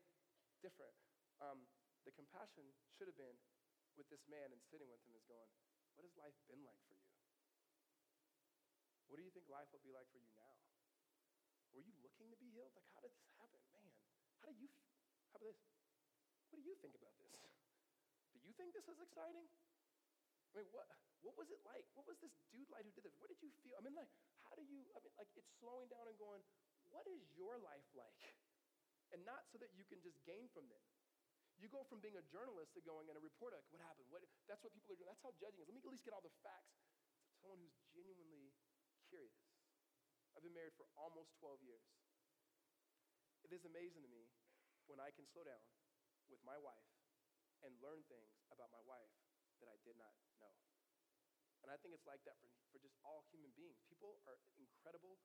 [0.59, 0.93] different.
[1.39, 1.63] Um,
[2.03, 3.35] the compassion should have been
[3.95, 5.47] with this man and sitting with him is going,
[5.95, 7.07] what has life been like for you?
[9.07, 10.53] What do you think life will be like for you now?
[11.71, 12.71] Were you looking to be healed?
[12.75, 13.34] Like, how did this
[14.45, 14.69] how do you,
[15.33, 15.57] how about this?
[16.53, 17.33] What do you think about this?
[18.37, 19.49] Do you think this is exciting?
[20.53, 20.85] I mean, what,
[21.25, 21.81] what was it like?
[21.97, 23.17] What was this dude like who did this?
[23.17, 23.73] What did you feel?
[23.73, 24.13] I mean, like,
[24.45, 26.45] how do you, I mean, like, it's slowing down and going,
[26.93, 28.21] what is your life like?
[29.13, 30.81] And not so that you can just gain from them.
[31.61, 34.09] You go from being a journalist to going and a reporter, like, what happened?
[34.09, 35.07] What, that's what people are doing.
[35.07, 35.69] That's how judging is.
[35.69, 36.73] Let me at least get all the facts.
[37.31, 38.49] It's someone who's genuinely
[39.07, 39.37] curious.
[40.35, 41.85] I've been married for almost 12 years.
[43.45, 44.25] It is amazing to me
[44.89, 45.61] when I can slow down
[46.33, 46.89] with my wife
[47.61, 49.13] and learn things about my wife
[49.61, 50.49] that I did not know.
[51.61, 53.77] And I think it's like that for, for just all human beings.
[53.85, 55.21] People are incredible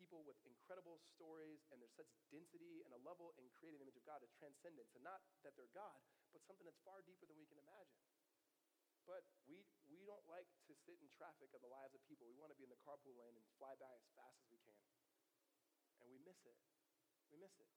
[0.00, 4.00] people with incredible stories, and there's such density and a level in creating the image
[4.00, 4.96] of God, a transcendence.
[4.96, 6.00] And not that they're God,
[6.32, 8.00] but something that's far deeper than we can imagine.
[9.04, 9.60] But we,
[9.92, 12.24] we don't like to sit in traffic of the lives of people.
[12.24, 14.56] We want to be in the carpool lane and fly by as fast as we
[14.64, 14.80] can.
[16.00, 16.56] And we miss it.
[17.30, 17.70] We miss it.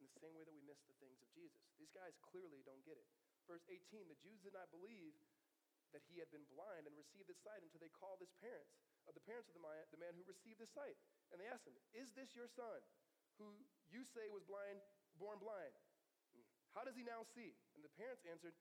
[0.00, 1.60] In the same way that we miss the things of Jesus.
[1.80, 3.08] These guys clearly don't get it.
[3.48, 5.14] Verse 18 the Jews did not believe
[5.94, 8.74] that he had been blind and received his sight until they called his parents,
[9.06, 10.98] of the parents of the man, the man who received his sight.
[11.30, 12.82] And they asked him, Is this your son,
[13.38, 13.48] who
[13.88, 14.82] you say was blind,
[15.16, 15.72] born blind?
[16.34, 17.54] Hmm, how does he now see?
[17.78, 18.52] And the parents answered,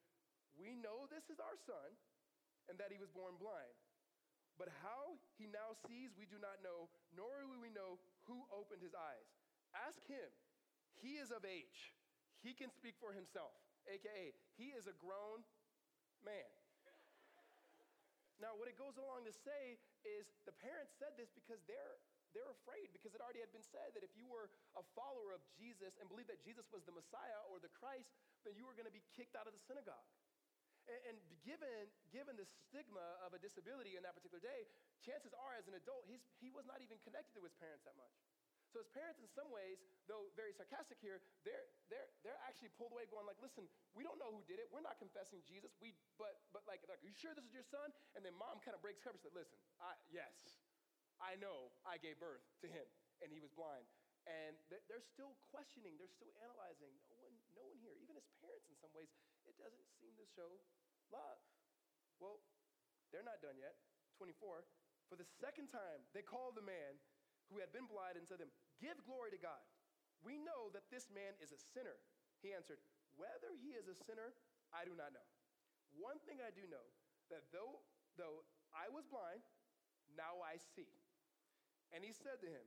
[0.53, 1.97] We know this is our son,
[2.69, 3.73] and that he was born blind.
[4.55, 8.79] But how he now sees, we do not know, nor do we know who opened
[8.79, 9.27] his eyes.
[9.75, 10.31] Ask him.
[11.03, 11.93] He is of age.
[12.39, 13.51] He can speak for himself,
[13.89, 15.41] aka, he is a grown
[16.21, 16.51] man.
[18.37, 21.97] Now, what it goes along to say is the parents said this because they're,
[22.35, 25.39] they're afraid, because it already had been said that if you were a follower of
[25.55, 28.11] Jesus and believed that Jesus was the Messiah or the Christ,
[28.43, 30.05] then you were going to be kicked out of the synagogue.
[30.85, 34.69] And, given, given the stigma of a disability in that particular day,
[35.01, 37.97] chances are, as an adult, he's, he was not even connected to his parents that
[37.97, 38.13] much.
[38.75, 42.91] So his parents, in some ways, though very sarcastic here, they're, they're, they're actually pulled
[42.91, 43.63] away going like, listen,
[43.95, 44.67] we don't know who did it.
[44.67, 45.71] We're not confessing Jesus.
[45.79, 47.87] We, but, but like, like, are you sure this is your son?
[48.19, 49.15] And then mom kind of breaks cover.
[49.15, 50.59] She said, listen, I, yes,
[51.23, 52.83] I know I gave birth to him
[53.23, 53.87] and he was blind.
[54.27, 55.95] And they're still questioning.
[55.95, 56.91] They're still analyzing.
[57.07, 59.07] No one, no one here, even his parents in some ways,
[59.47, 60.51] it doesn't seem to show
[61.15, 61.39] love.
[62.19, 62.43] Well,
[63.15, 63.79] they're not done yet.
[64.19, 64.67] 24.
[65.07, 66.99] For the second time, they called the man
[67.53, 69.61] who had been blind and said to him, Give glory to God.
[70.23, 71.95] We know that this man is a sinner.
[72.41, 72.81] He answered,
[73.15, 74.33] Whether he is a sinner,
[74.73, 75.27] I do not know.
[75.95, 76.83] One thing I do know
[77.31, 77.79] that though,
[78.19, 78.43] though
[78.75, 79.45] I was blind,
[80.17, 80.89] now I see.
[81.95, 82.65] And he said to him,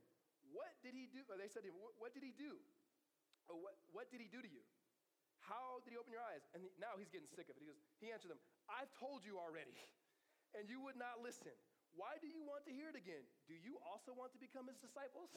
[0.49, 1.21] What did he do?
[1.27, 2.57] They said to him, What did he do?
[3.49, 4.61] Or what, what did he do to you?
[5.45, 6.45] How did he open your eyes?
[6.53, 7.65] And he, now he's getting sick of it.
[7.65, 9.73] He goes, He answered them, I've told you already,
[10.57, 11.53] and you would not listen.
[11.97, 13.25] Why do you want to hear it again?
[13.49, 15.33] Do you also want to become his disciples?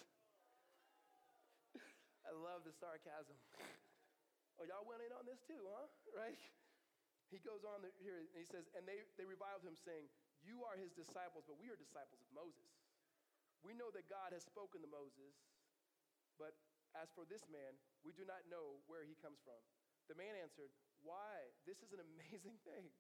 [2.22, 3.34] I love the sarcasm.
[4.58, 5.86] oh, y'all went in on this too, huh?
[6.22, 6.38] Right?
[7.32, 10.04] He goes on here and he says, and they, they reviled him, saying,
[10.44, 12.68] You are his disciples, but we are disciples of Moses.
[13.64, 15.32] We know that God has spoken to Moses,
[16.36, 16.52] but
[16.92, 17.72] as for this man,
[18.04, 19.56] we do not know where he comes from.
[20.12, 20.68] The man answered,
[21.00, 21.48] Why?
[21.64, 22.92] This is an amazing thing.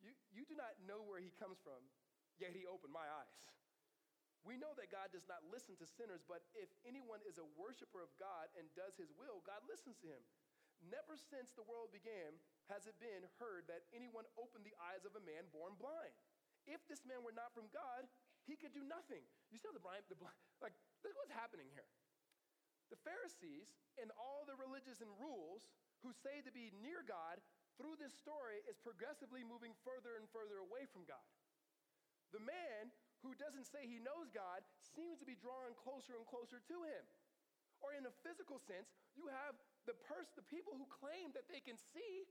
[0.00, 1.82] You, you do not know where he comes from,
[2.40, 3.36] yet he opened my eyes.
[4.46, 8.00] We know that God does not listen to sinners, but if anyone is a worshiper
[8.00, 10.22] of God and does his will, God listens to him.
[10.86, 12.38] Never since the world began
[12.70, 16.14] has it been heard that anyone opened the eyes of a man born blind.
[16.70, 18.06] If this man were not from God,
[18.46, 19.24] he could do nothing.
[19.50, 21.88] You see how the blind, the blind like, look what's happening here.
[22.94, 25.66] The Pharisees and all the religious and rules
[26.00, 27.42] who say to be near God
[27.76, 31.26] through this story is progressively moving further and further away from God.
[32.32, 32.90] The man
[33.22, 34.62] who doesn't say he knows God
[34.94, 37.04] seems to be drawing closer and closer to him.
[37.82, 39.54] Or in a physical sense, you have
[39.86, 42.26] the person, the people who claim that they can see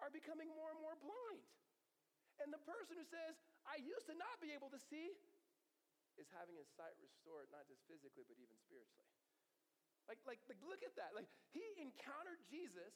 [0.00, 1.44] are becoming more and more blind.
[2.40, 3.36] And the person who says,
[3.68, 5.12] I used to not be able to see,
[6.20, 9.08] is having his sight restored, not just physically, but even spiritually.
[10.04, 11.16] Like, like, like, look at that.
[11.16, 12.92] Like, he encountered Jesus,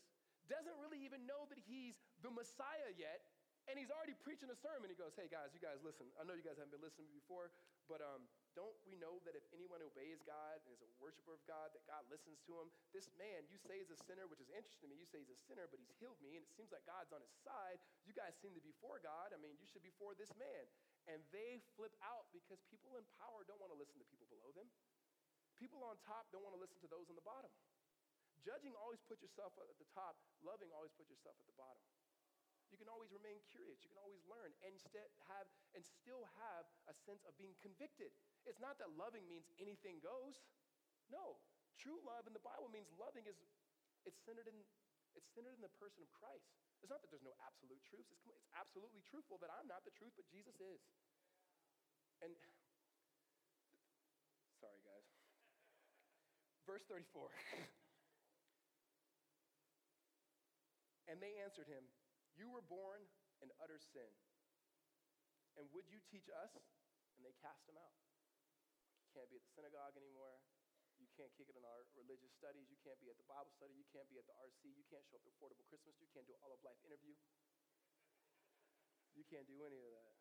[0.50, 3.24] doesn't really even know that he's the Messiah yet,
[3.64, 4.92] and he's already preaching a sermon.
[4.92, 6.04] He goes, Hey, guys, you guys listen.
[6.20, 7.48] I know you guys haven't been listening before,
[7.88, 11.42] but um, don't we know that if anyone obeys God and is a worshiper of
[11.48, 12.68] God, that God listens to him?
[12.92, 15.00] This man, you say is a sinner, which is interesting to me.
[15.00, 17.24] You say he's a sinner, but he's healed me, and it seems like God's on
[17.24, 17.80] his side.
[18.04, 19.32] You guys seem to be for God.
[19.32, 20.64] I mean, you should be for this man.
[21.08, 24.52] And they flip out because people in power don't want to listen to people below
[24.56, 24.68] them.
[25.56, 27.52] People on top don't want to listen to those on the bottom.
[28.44, 31.80] Judging always put yourself at the top, loving always put yourself at the bottom.
[32.72, 33.82] You can always remain curious.
[33.84, 35.46] You can always learn and st- have
[35.76, 38.10] and still have a sense of being convicted.
[38.44, 40.40] It's not that loving means anything goes.
[41.12, 41.38] No,
[41.76, 43.36] true love in the Bible means loving is
[44.04, 44.56] it's centered in
[45.14, 46.50] it's centered in the person of Christ.
[46.82, 48.12] It's not that there's no absolute truths.
[48.12, 50.82] It's, it's absolutely truthful that I'm not the truth, but Jesus is.
[52.20, 52.34] And
[54.60, 55.06] sorry, guys.
[56.68, 57.30] Verse 34.
[61.08, 61.88] and they answered him,
[62.34, 63.02] you were born
[63.42, 64.10] in utter sin.
[65.54, 66.52] And would you teach us?
[67.14, 67.94] And they cast him out.
[68.98, 70.42] You can't be at the synagogue anymore.
[70.98, 72.66] You can't kick it in our religious studies.
[72.70, 73.74] You can't be at the Bible study.
[73.74, 74.66] You can't be at the RC.
[74.66, 75.94] You can't show up at Affordable Christmas.
[76.02, 77.14] You can't do all of life interview.
[79.14, 80.14] You can't do any of that.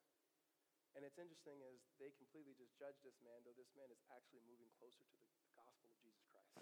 [0.93, 4.45] And it's interesting is they completely just judge this man, though this man is actually
[4.45, 6.53] moving closer to the, the gospel of Jesus Christ.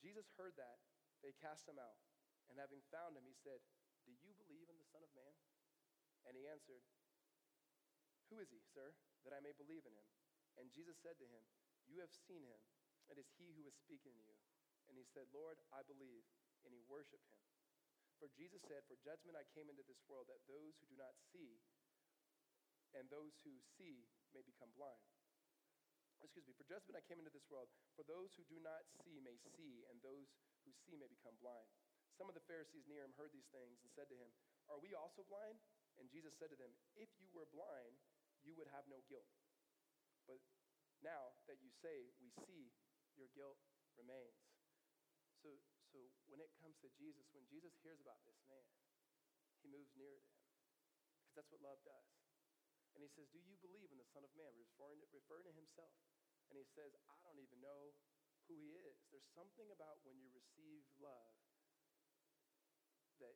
[0.00, 0.80] Jesus heard that.
[1.20, 2.00] They cast him out.
[2.48, 3.60] And having found him, he said,
[4.16, 5.34] do you believe in the Son of Man?
[6.24, 6.84] And he answered,
[8.32, 10.08] Who is he, sir, that I may believe in him?
[10.56, 11.44] And Jesus said to him,
[11.84, 12.60] You have seen him.
[13.08, 14.36] It is he who is speaking to you.
[14.88, 16.24] And he said, Lord, I believe.
[16.64, 17.40] And he worshiped him.
[18.18, 21.14] For Jesus said, For judgment I came into this world, that those who do not
[21.30, 21.62] see
[22.96, 25.04] and those who see may become blind.
[26.18, 29.22] Excuse me, for judgment I came into this world, for those who do not see
[29.22, 30.34] may see, and those
[30.66, 31.70] who see may become blind.
[32.18, 34.26] Some of the Pharisees near him heard these things and said to him,
[34.66, 35.54] Are we also blind?
[36.02, 37.94] And Jesus said to them, If you were blind,
[38.42, 39.30] you would have no guilt.
[40.26, 40.42] But
[40.98, 42.74] now that you say, We see,
[43.14, 43.62] your guilt
[43.94, 44.42] remains.
[45.46, 45.54] So,
[45.94, 48.66] so when it comes to Jesus, when Jesus hears about this man,
[49.62, 50.50] he moves nearer to him.
[51.22, 52.10] Because that's what love does.
[52.98, 54.50] And he says, Do you believe in the Son of Man?
[54.58, 55.94] Referring to, referring to himself.
[56.50, 57.94] And he says, I don't even know
[58.50, 58.98] who he is.
[59.14, 61.38] There's something about when you receive love
[63.22, 63.34] that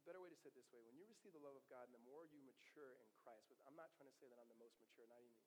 [0.00, 1.84] the better way to say it this way when you receive the love of God
[1.90, 4.58] and the more you mature in Christ, I'm not trying to say that I'm the
[4.58, 5.44] most mature, not means.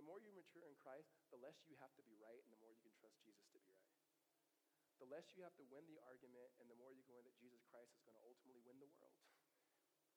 [0.00, 2.62] The more you mature in Christ, the less you have to be right and the
[2.64, 3.92] more you can trust Jesus to be right.
[5.04, 7.36] The less you have to win the argument and the more you can win that
[7.36, 9.12] Jesus Christ is going to ultimately win the world.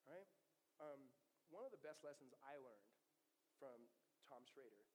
[0.06, 0.30] Right?
[0.78, 1.10] Um,
[1.50, 2.94] one of the best lessons I learned
[3.58, 3.90] from
[4.30, 4.86] Tom Shrader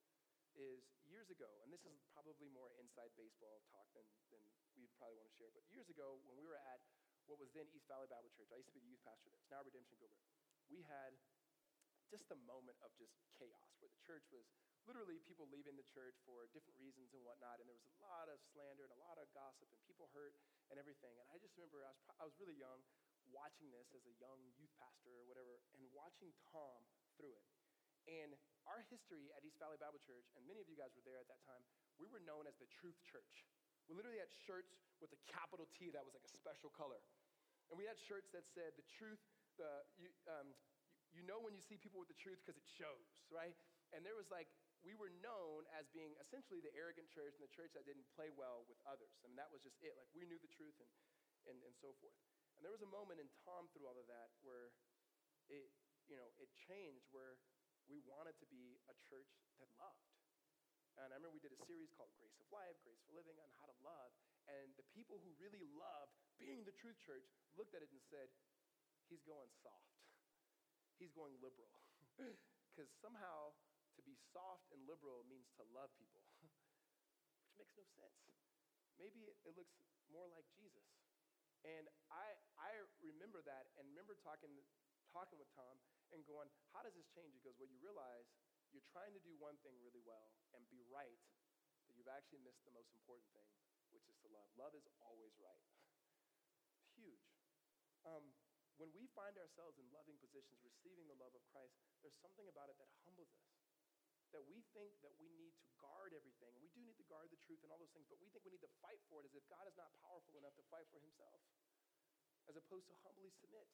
[0.54, 4.38] is years ago, and this is probably more inside baseball talk than, than
[4.78, 6.78] we'd probably want to share, but years ago when we were at
[7.30, 8.50] what was then East Valley Bible Church.
[8.50, 9.38] I used to be the youth pastor there.
[9.38, 10.18] It's now Redemption Gilbert.
[10.66, 11.14] We had
[12.10, 14.50] just a moment of just chaos where the church was
[14.82, 17.62] literally people leaving the church for different reasons and whatnot.
[17.62, 20.34] And there was a lot of slander and a lot of gossip and people hurt
[20.74, 21.14] and everything.
[21.22, 22.82] And I just remember I was, I was really young
[23.30, 26.82] watching this as a young youth pastor or whatever and watching Tom
[27.14, 27.46] through it.
[28.10, 28.34] And
[28.66, 31.30] our history at East Valley Bible Church, and many of you guys were there at
[31.30, 31.62] that time,
[31.94, 33.46] we were known as the Truth Church.
[33.86, 36.98] We literally had shirts with a capital T that was like a special color.
[37.70, 39.22] And we had shirts that said, the truth,
[39.54, 40.50] the, you, um,
[41.14, 43.54] you know when you see people with the truth because it shows, right?
[43.94, 44.50] And there was like,
[44.82, 48.32] we were known as being essentially the arrogant church and the church that didn't play
[48.32, 49.12] well with others.
[49.22, 49.92] I mean, that was just it.
[49.94, 50.90] Like, we knew the truth and,
[51.52, 52.16] and, and so forth.
[52.56, 54.72] And there was a moment in Tom through all of that where
[55.52, 55.70] it,
[56.08, 57.38] you know, it changed where
[57.86, 60.10] we wanted to be a church that loved.
[60.98, 63.48] And I remember we did a series called Grace of Life, Grace for Living on
[63.60, 64.12] how to love.
[64.58, 68.26] And the people who really loved being the truth church looked at it and said,
[69.06, 69.94] he's going soft.
[70.98, 71.70] He's going liberal.
[72.70, 73.50] Because somehow
[73.98, 76.22] to be soft and liberal means to love people,
[77.58, 78.46] which makes no sense.
[78.94, 79.74] Maybe it, looks
[80.06, 80.86] more like Jesus.
[81.66, 82.30] And I,
[82.62, 82.70] I
[83.02, 84.54] remember that and remember talking,
[85.10, 85.82] talking with Tom
[86.14, 87.34] and going, how does this change?
[87.34, 88.30] He goes, well, you realize
[88.70, 91.18] you're trying to do one thing really well and be right,
[91.90, 93.39] you you've actually missed the most important thing,
[94.00, 94.48] which is to love.
[94.56, 95.68] Love is always right.
[96.96, 97.20] Huge.
[98.08, 98.32] Um,
[98.80, 102.72] when we find ourselves in loving positions, receiving the love of Christ, there's something about
[102.72, 103.52] it that humbles us.
[104.32, 107.36] That we think that we need to guard everything, we do need to guard the
[107.44, 109.36] truth and all those things, but we think we need to fight for it as
[109.36, 111.44] if God is not powerful enough to fight for himself,
[112.48, 113.68] as opposed to humbly submit.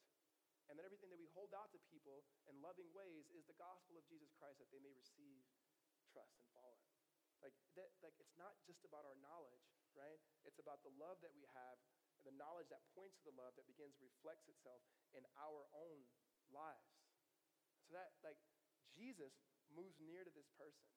[0.67, 3.95] And that everything that we hold out to people in loving ways is the gospel
[3.95, 5.39] of Jesus Christ that they may receive,
[6.11, 6.75] trust, and follow.
[7.39, 9.63] Like, that, like it's not just about our knowledge,
[9.97, 10.21] right?
[10.45, 11.77] It's about the love that we have
[12.21, 14.81] and the knowledge that points to the love that begins reflects itself
[15.17, 16.05] in our own
[16.53, 16.93] lives.
[17.89, 18.37] So that, like,
[18.93, 19.33] Jesus
[19.73, 20.87] moves near to this person,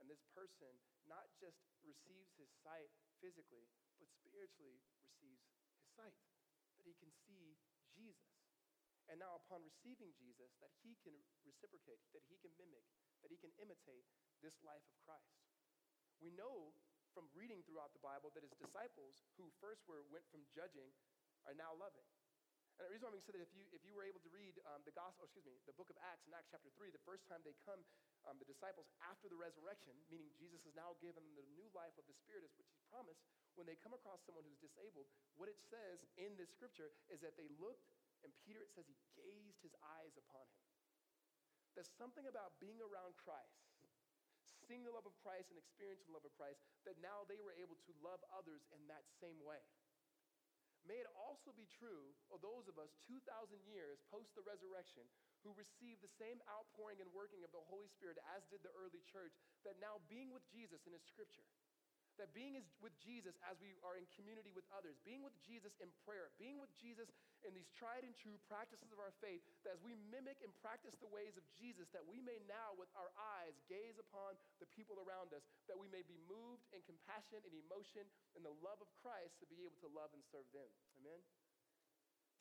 [0.00, 0.70] and this person
[1.08, 3.66] not just receives his sight physically,
[3.96, 5.42] but spiritually receives
[5.80, 6.20] his sight,
[6.76, 7.56] that he can see
[7.96, 8.36] Jesus.
[9.06, 11.14] And now, upon receiving Jesus, that he can
[11.46, 12.84] reciprocate, that he can mimic,
[13.22, 14.04] that he can imitate
[14.42, 15.40] this life of Christ.
[16.18, 16.74] We know
[17.16, 20.92] from reading throughout the Bible that his disciples, who first were, went from judging,
[21.48, 22.04] are now loving.
[22.76, 24.60] And the reason why we say that if you, if you were able to read
[24.68, 27.24] um, the gospel, excuse me, the book of Acts in Acts chapter 3, the first
[27.24, 27.80] time they come,
[28.28, 31.96] um, the disciples after the resurrection, meaning Jesus has now given them the new life
[31.96, 33.24] of the Spirit, as which he promised,
[33.56, 35.08] when they come across someone who's disabled,
[35.40, 37.88] what it says in this scripture is that they looked,
[38.20, 40.60] and Peter, it says he gazed his eyes upon him.
[41.72, 43.65] There's something about being around Christ
[44.66, 47.54] seeing the love of Christ and experiencing the love of Christ, that now they were
[47.56, 49.62] able to love others in that same way.
[50.86, 53.18] May it also be true of those of us 2,000
[53.66, 55.02] years post the resurrection
[55.42, 59.02] who received the same outpouring and working of the Holy Spirit as did the early
[59.02, 59.34] church,
[59.66, 61.46] that now being with Jesus in His scripture,
[62.22, 65.90] that being with Jesus as we are in community with others, being with Jesus in
[66.06, 67.10] prayer, being with Jesus
[67.46, 70.98] in these tried and true practices of our faith, that as we mimic and practice
[70.98, 74.98] the ways of Jesus, that we may now with our eyes gaze upon the people
[74.98, 78.02] around us, that we may be moved in compassion and emotion
[78.34, 80.68] and the love of Christ to be able to love and serve them.
[80.98, 81.22] Amen?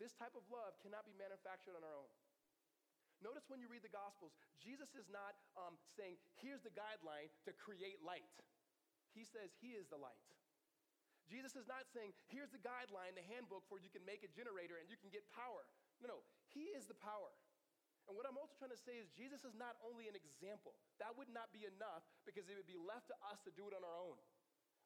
[0.02, 2.12] This type of love cannot be manufactured on our own.
[3.24, 7.56] Notice when you read the Gospels, Jesus is not um, saying, here's the guideline to
[7.56, 8.28] create light.
[9.16, 10.20] He says he is the light.
[11.26, 14.78] Jesus is not saying, here's the guideline, the handbook for you can make a generator
[14.78, 15.66] and you can get power.
[16.02, 16.20] No, no,
[16.54, 17.34] he is the power.
[18.06, 20.78] And what I'm also trying to say is, Jesus is not only an example.
[21.02, 23.74] That would not be enough because it would be left to us to do it
[23.74, 24.22] on our own.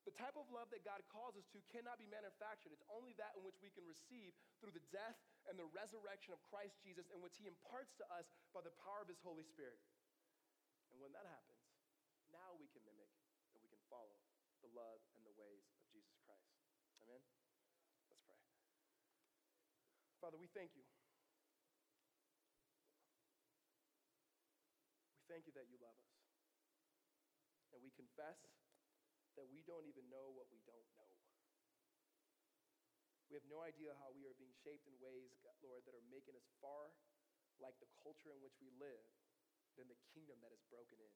[0.07, 2.71] The type of love that God calls us to cannot be manufactured.
[2.71, 4.31] It's only that in which we can receive
[4.63, 5.19] through the death
[5.51, 9.03] and the resurrection of Christ Jesus, in which He imparts to us by the power
[9.03, 9.83] of His Holy Spirit.
[10.95, 11.59] And when that happens,
[12.31, 13.11] now we can mimic
[13.51, 14.15] and we can follow
[14.63, 16.55] the love and the ways of Jesus Christ.
[17.03, 17.19] Amen?
[18.07, 18.39] Let's pray.
[20.19, 20.83] Father, we thank you.
[25.15, 26.11] We thank you that you love us.
[27.71, 28.35] And we confess
[29.39, 31.07] that we don't even know what we don't know.
[33.31, 35.31] We have no idea how we are being shaped in ways,
[35.63, 36.91] Lord, that are making us far
[37.61, 39.05] like the culture in which we live
[39.79, 41.13] than the kingdom that is broken in.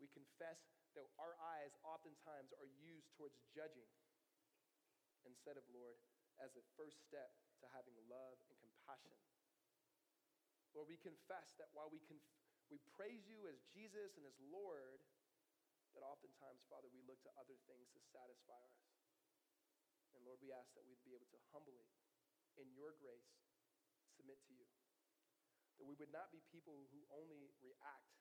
[0.00, 0.62] We confess
[0.96, 3.90] that our eyes oftentimes are used towards judging
[5.26, 5.98] instead of, Lord,
[6.42, 7.30] as a first step
[7.62, 9.14] to having love and compassion.
[10.74, 12.34] Lord, we confess that while we, conf-
[12.66, 14.98] we praise you as Jesus and as Lord,
[15.94, 18.82] that oftentimes, Father, we look to other things to satisfy us.
[20.18, 21.86] And Lord, we ask that we'd be able to humbly,
[22.58, 23.34] in your grace,
[24.18, 24.66] submit to you.
[25.78, 28.14] That we would not be people who only react,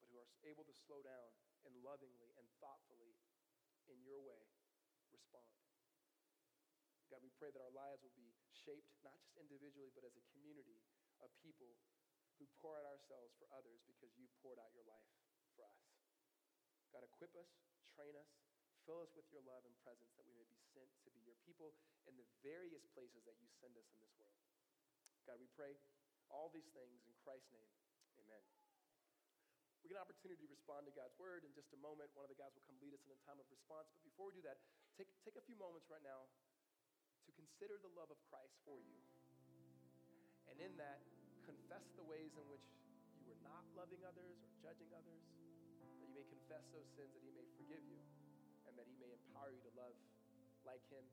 [0.00, 1.32] but who are able to slow down
[1.64, 3.16] and lovingly and thoughtfully
[3.88, 4.40] in your way
[5.12, 5.67] respond.
[7.08, 10.24] God, we pray that our lives will be shaped not just individually, but as a
[10.36, 10.84] community
[11.24, 11.72] of people
[12.36, 15.08] who pour out ourselves for others because you poured out your life
[15.56, 15.80] for us.
[16.92, 17.48] God, equip us,
[17.96, 18.28] train us,
[18.84, 21.36] fill us with your love and presence that we may be sent to be your
[21.44, 21.74] people
[22.08, 24.38] in the various places that you send us in this world.
[25.24, 25.76] God, we pray
[26.28, 27.72] all these things in Christ's name.
[28.20, 28.44] Amen.
[29.84, 32.12] We get an opportunity to respond to God's word in just a moment.
[32.12, 33.88] One of the guys will come lead us in a time of response.
[33.92, 34.60] But before we do that,
[34.96, 36.28] take, take a few moments right now
[37.28, 38.96] to consider the love of Christ for you.
[40.48, 41.04] And in that,
[41.44, 42.64] confess the ways in which
[43.20, 45.20] you were not loving others or judging others,
[45.84, 48.00] that you may confess those sins, that He may forgive you,
[48.64, 49.92] and that He may empower you to love
[50.64, 51.04] like Him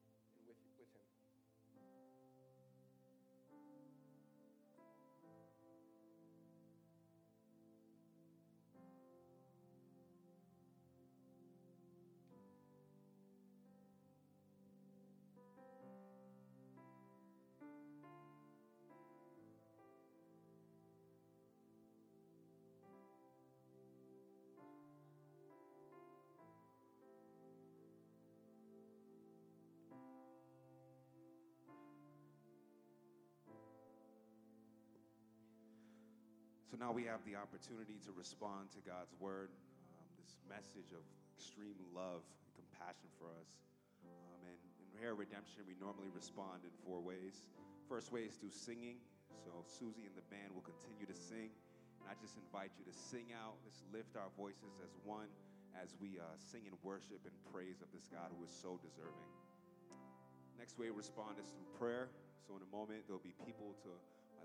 [36.75, 41.07] So now we have the opportunity to respond to God's word, um, this message of
[41.31, 43.63] extreme love and compassion for us.
[44.03, 47.47] Um, and in Hair Redemption, we normally respond in four ways.
[47.87, 48.99] First way is through singing.
[49.47, 51.47] So Susie and the band will continue to sing.
[52.03, 53.55] And I just invite you to sing out.
[53.63, 55.31] Let's lift our voices as one
[55.79, 59.31] as we uh, sing and worship and praise of this God who is so deserving.
[60.59, 62.11] Next way to respond is through prayer.
[62.43, 63.95] So in a moment, there'll be people to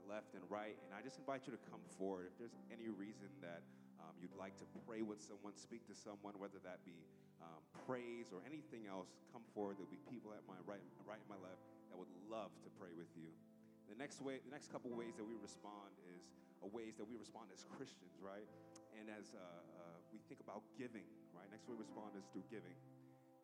[0.08, 0.76] left and right.
[0.86, 2.30] And I just invite you to come forward.
[2.32, 3.60] If there's any reason that
[4.00, 6.96] um, you'd like to pray with someone, speak to someone, whether that be
[7.40, 9.80] um, praise or anything else, come forward.
[9.80, 11.60] There'll be people at my right, right and my left
[11.92, 13.28] that would love to pray with you.
[13.88, 16.30] The next way, the next couple ways that we respond is
[16.62, 18.46] uh, ways that we respond as Christians, right?
[18.94, 21.48] And as uh, uh, we think about giving, right?
[21.50, 22.76] Next way we respond is through giving.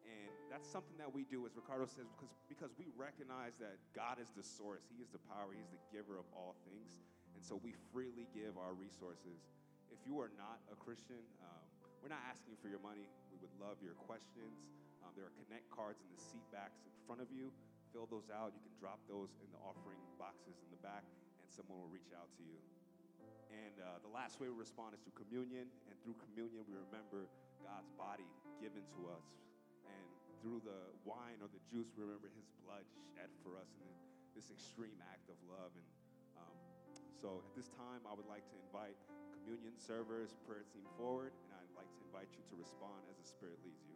[0.06, 4.22] And that's something that we do, as Ricardo says, because, because we recognize that God
[4.22, 4.86] is the source.
[4.86, 5.50] He is the power.
[5.50, 7.02] He's the giver of all things.
[7.34, 9.42] And so we freely give our resources.
[9.90, 11.62] If you are not a Christian, um,
[12.00, 13.10] we're not asking for your money.
[13.34, 14.62] We would love your questions.
[15.02, 17.50] Um, there are connect cards in the seat backs in front of you
[17.96, 18.52] fill those out.
[18.52, 21.00] You can drop those in the offering boxes in the back,
[21.40, 22.60] and someone will reach out to you.
[23.48, 25.64] And uh, the last way we respond is through communion.
[25.88, 27.24] And through communion, we remember
[27.64, 28.28] God's body
[28.60, 29.24] given to us.
[30.46, 33.90] Through the wine or the juice, we remember his blood shed for us in
[34.30, 35.74] this extreme act of love.
[35.74, 35.88] And
[36.38, 36.54] um,
[37.18, 38.94] so at this time, I would like to invite
[39.34, 43.26] communion servers, prayer team forward, and I'd like to invite you to respond as the
[43.26, 43.95] Spirit leads you.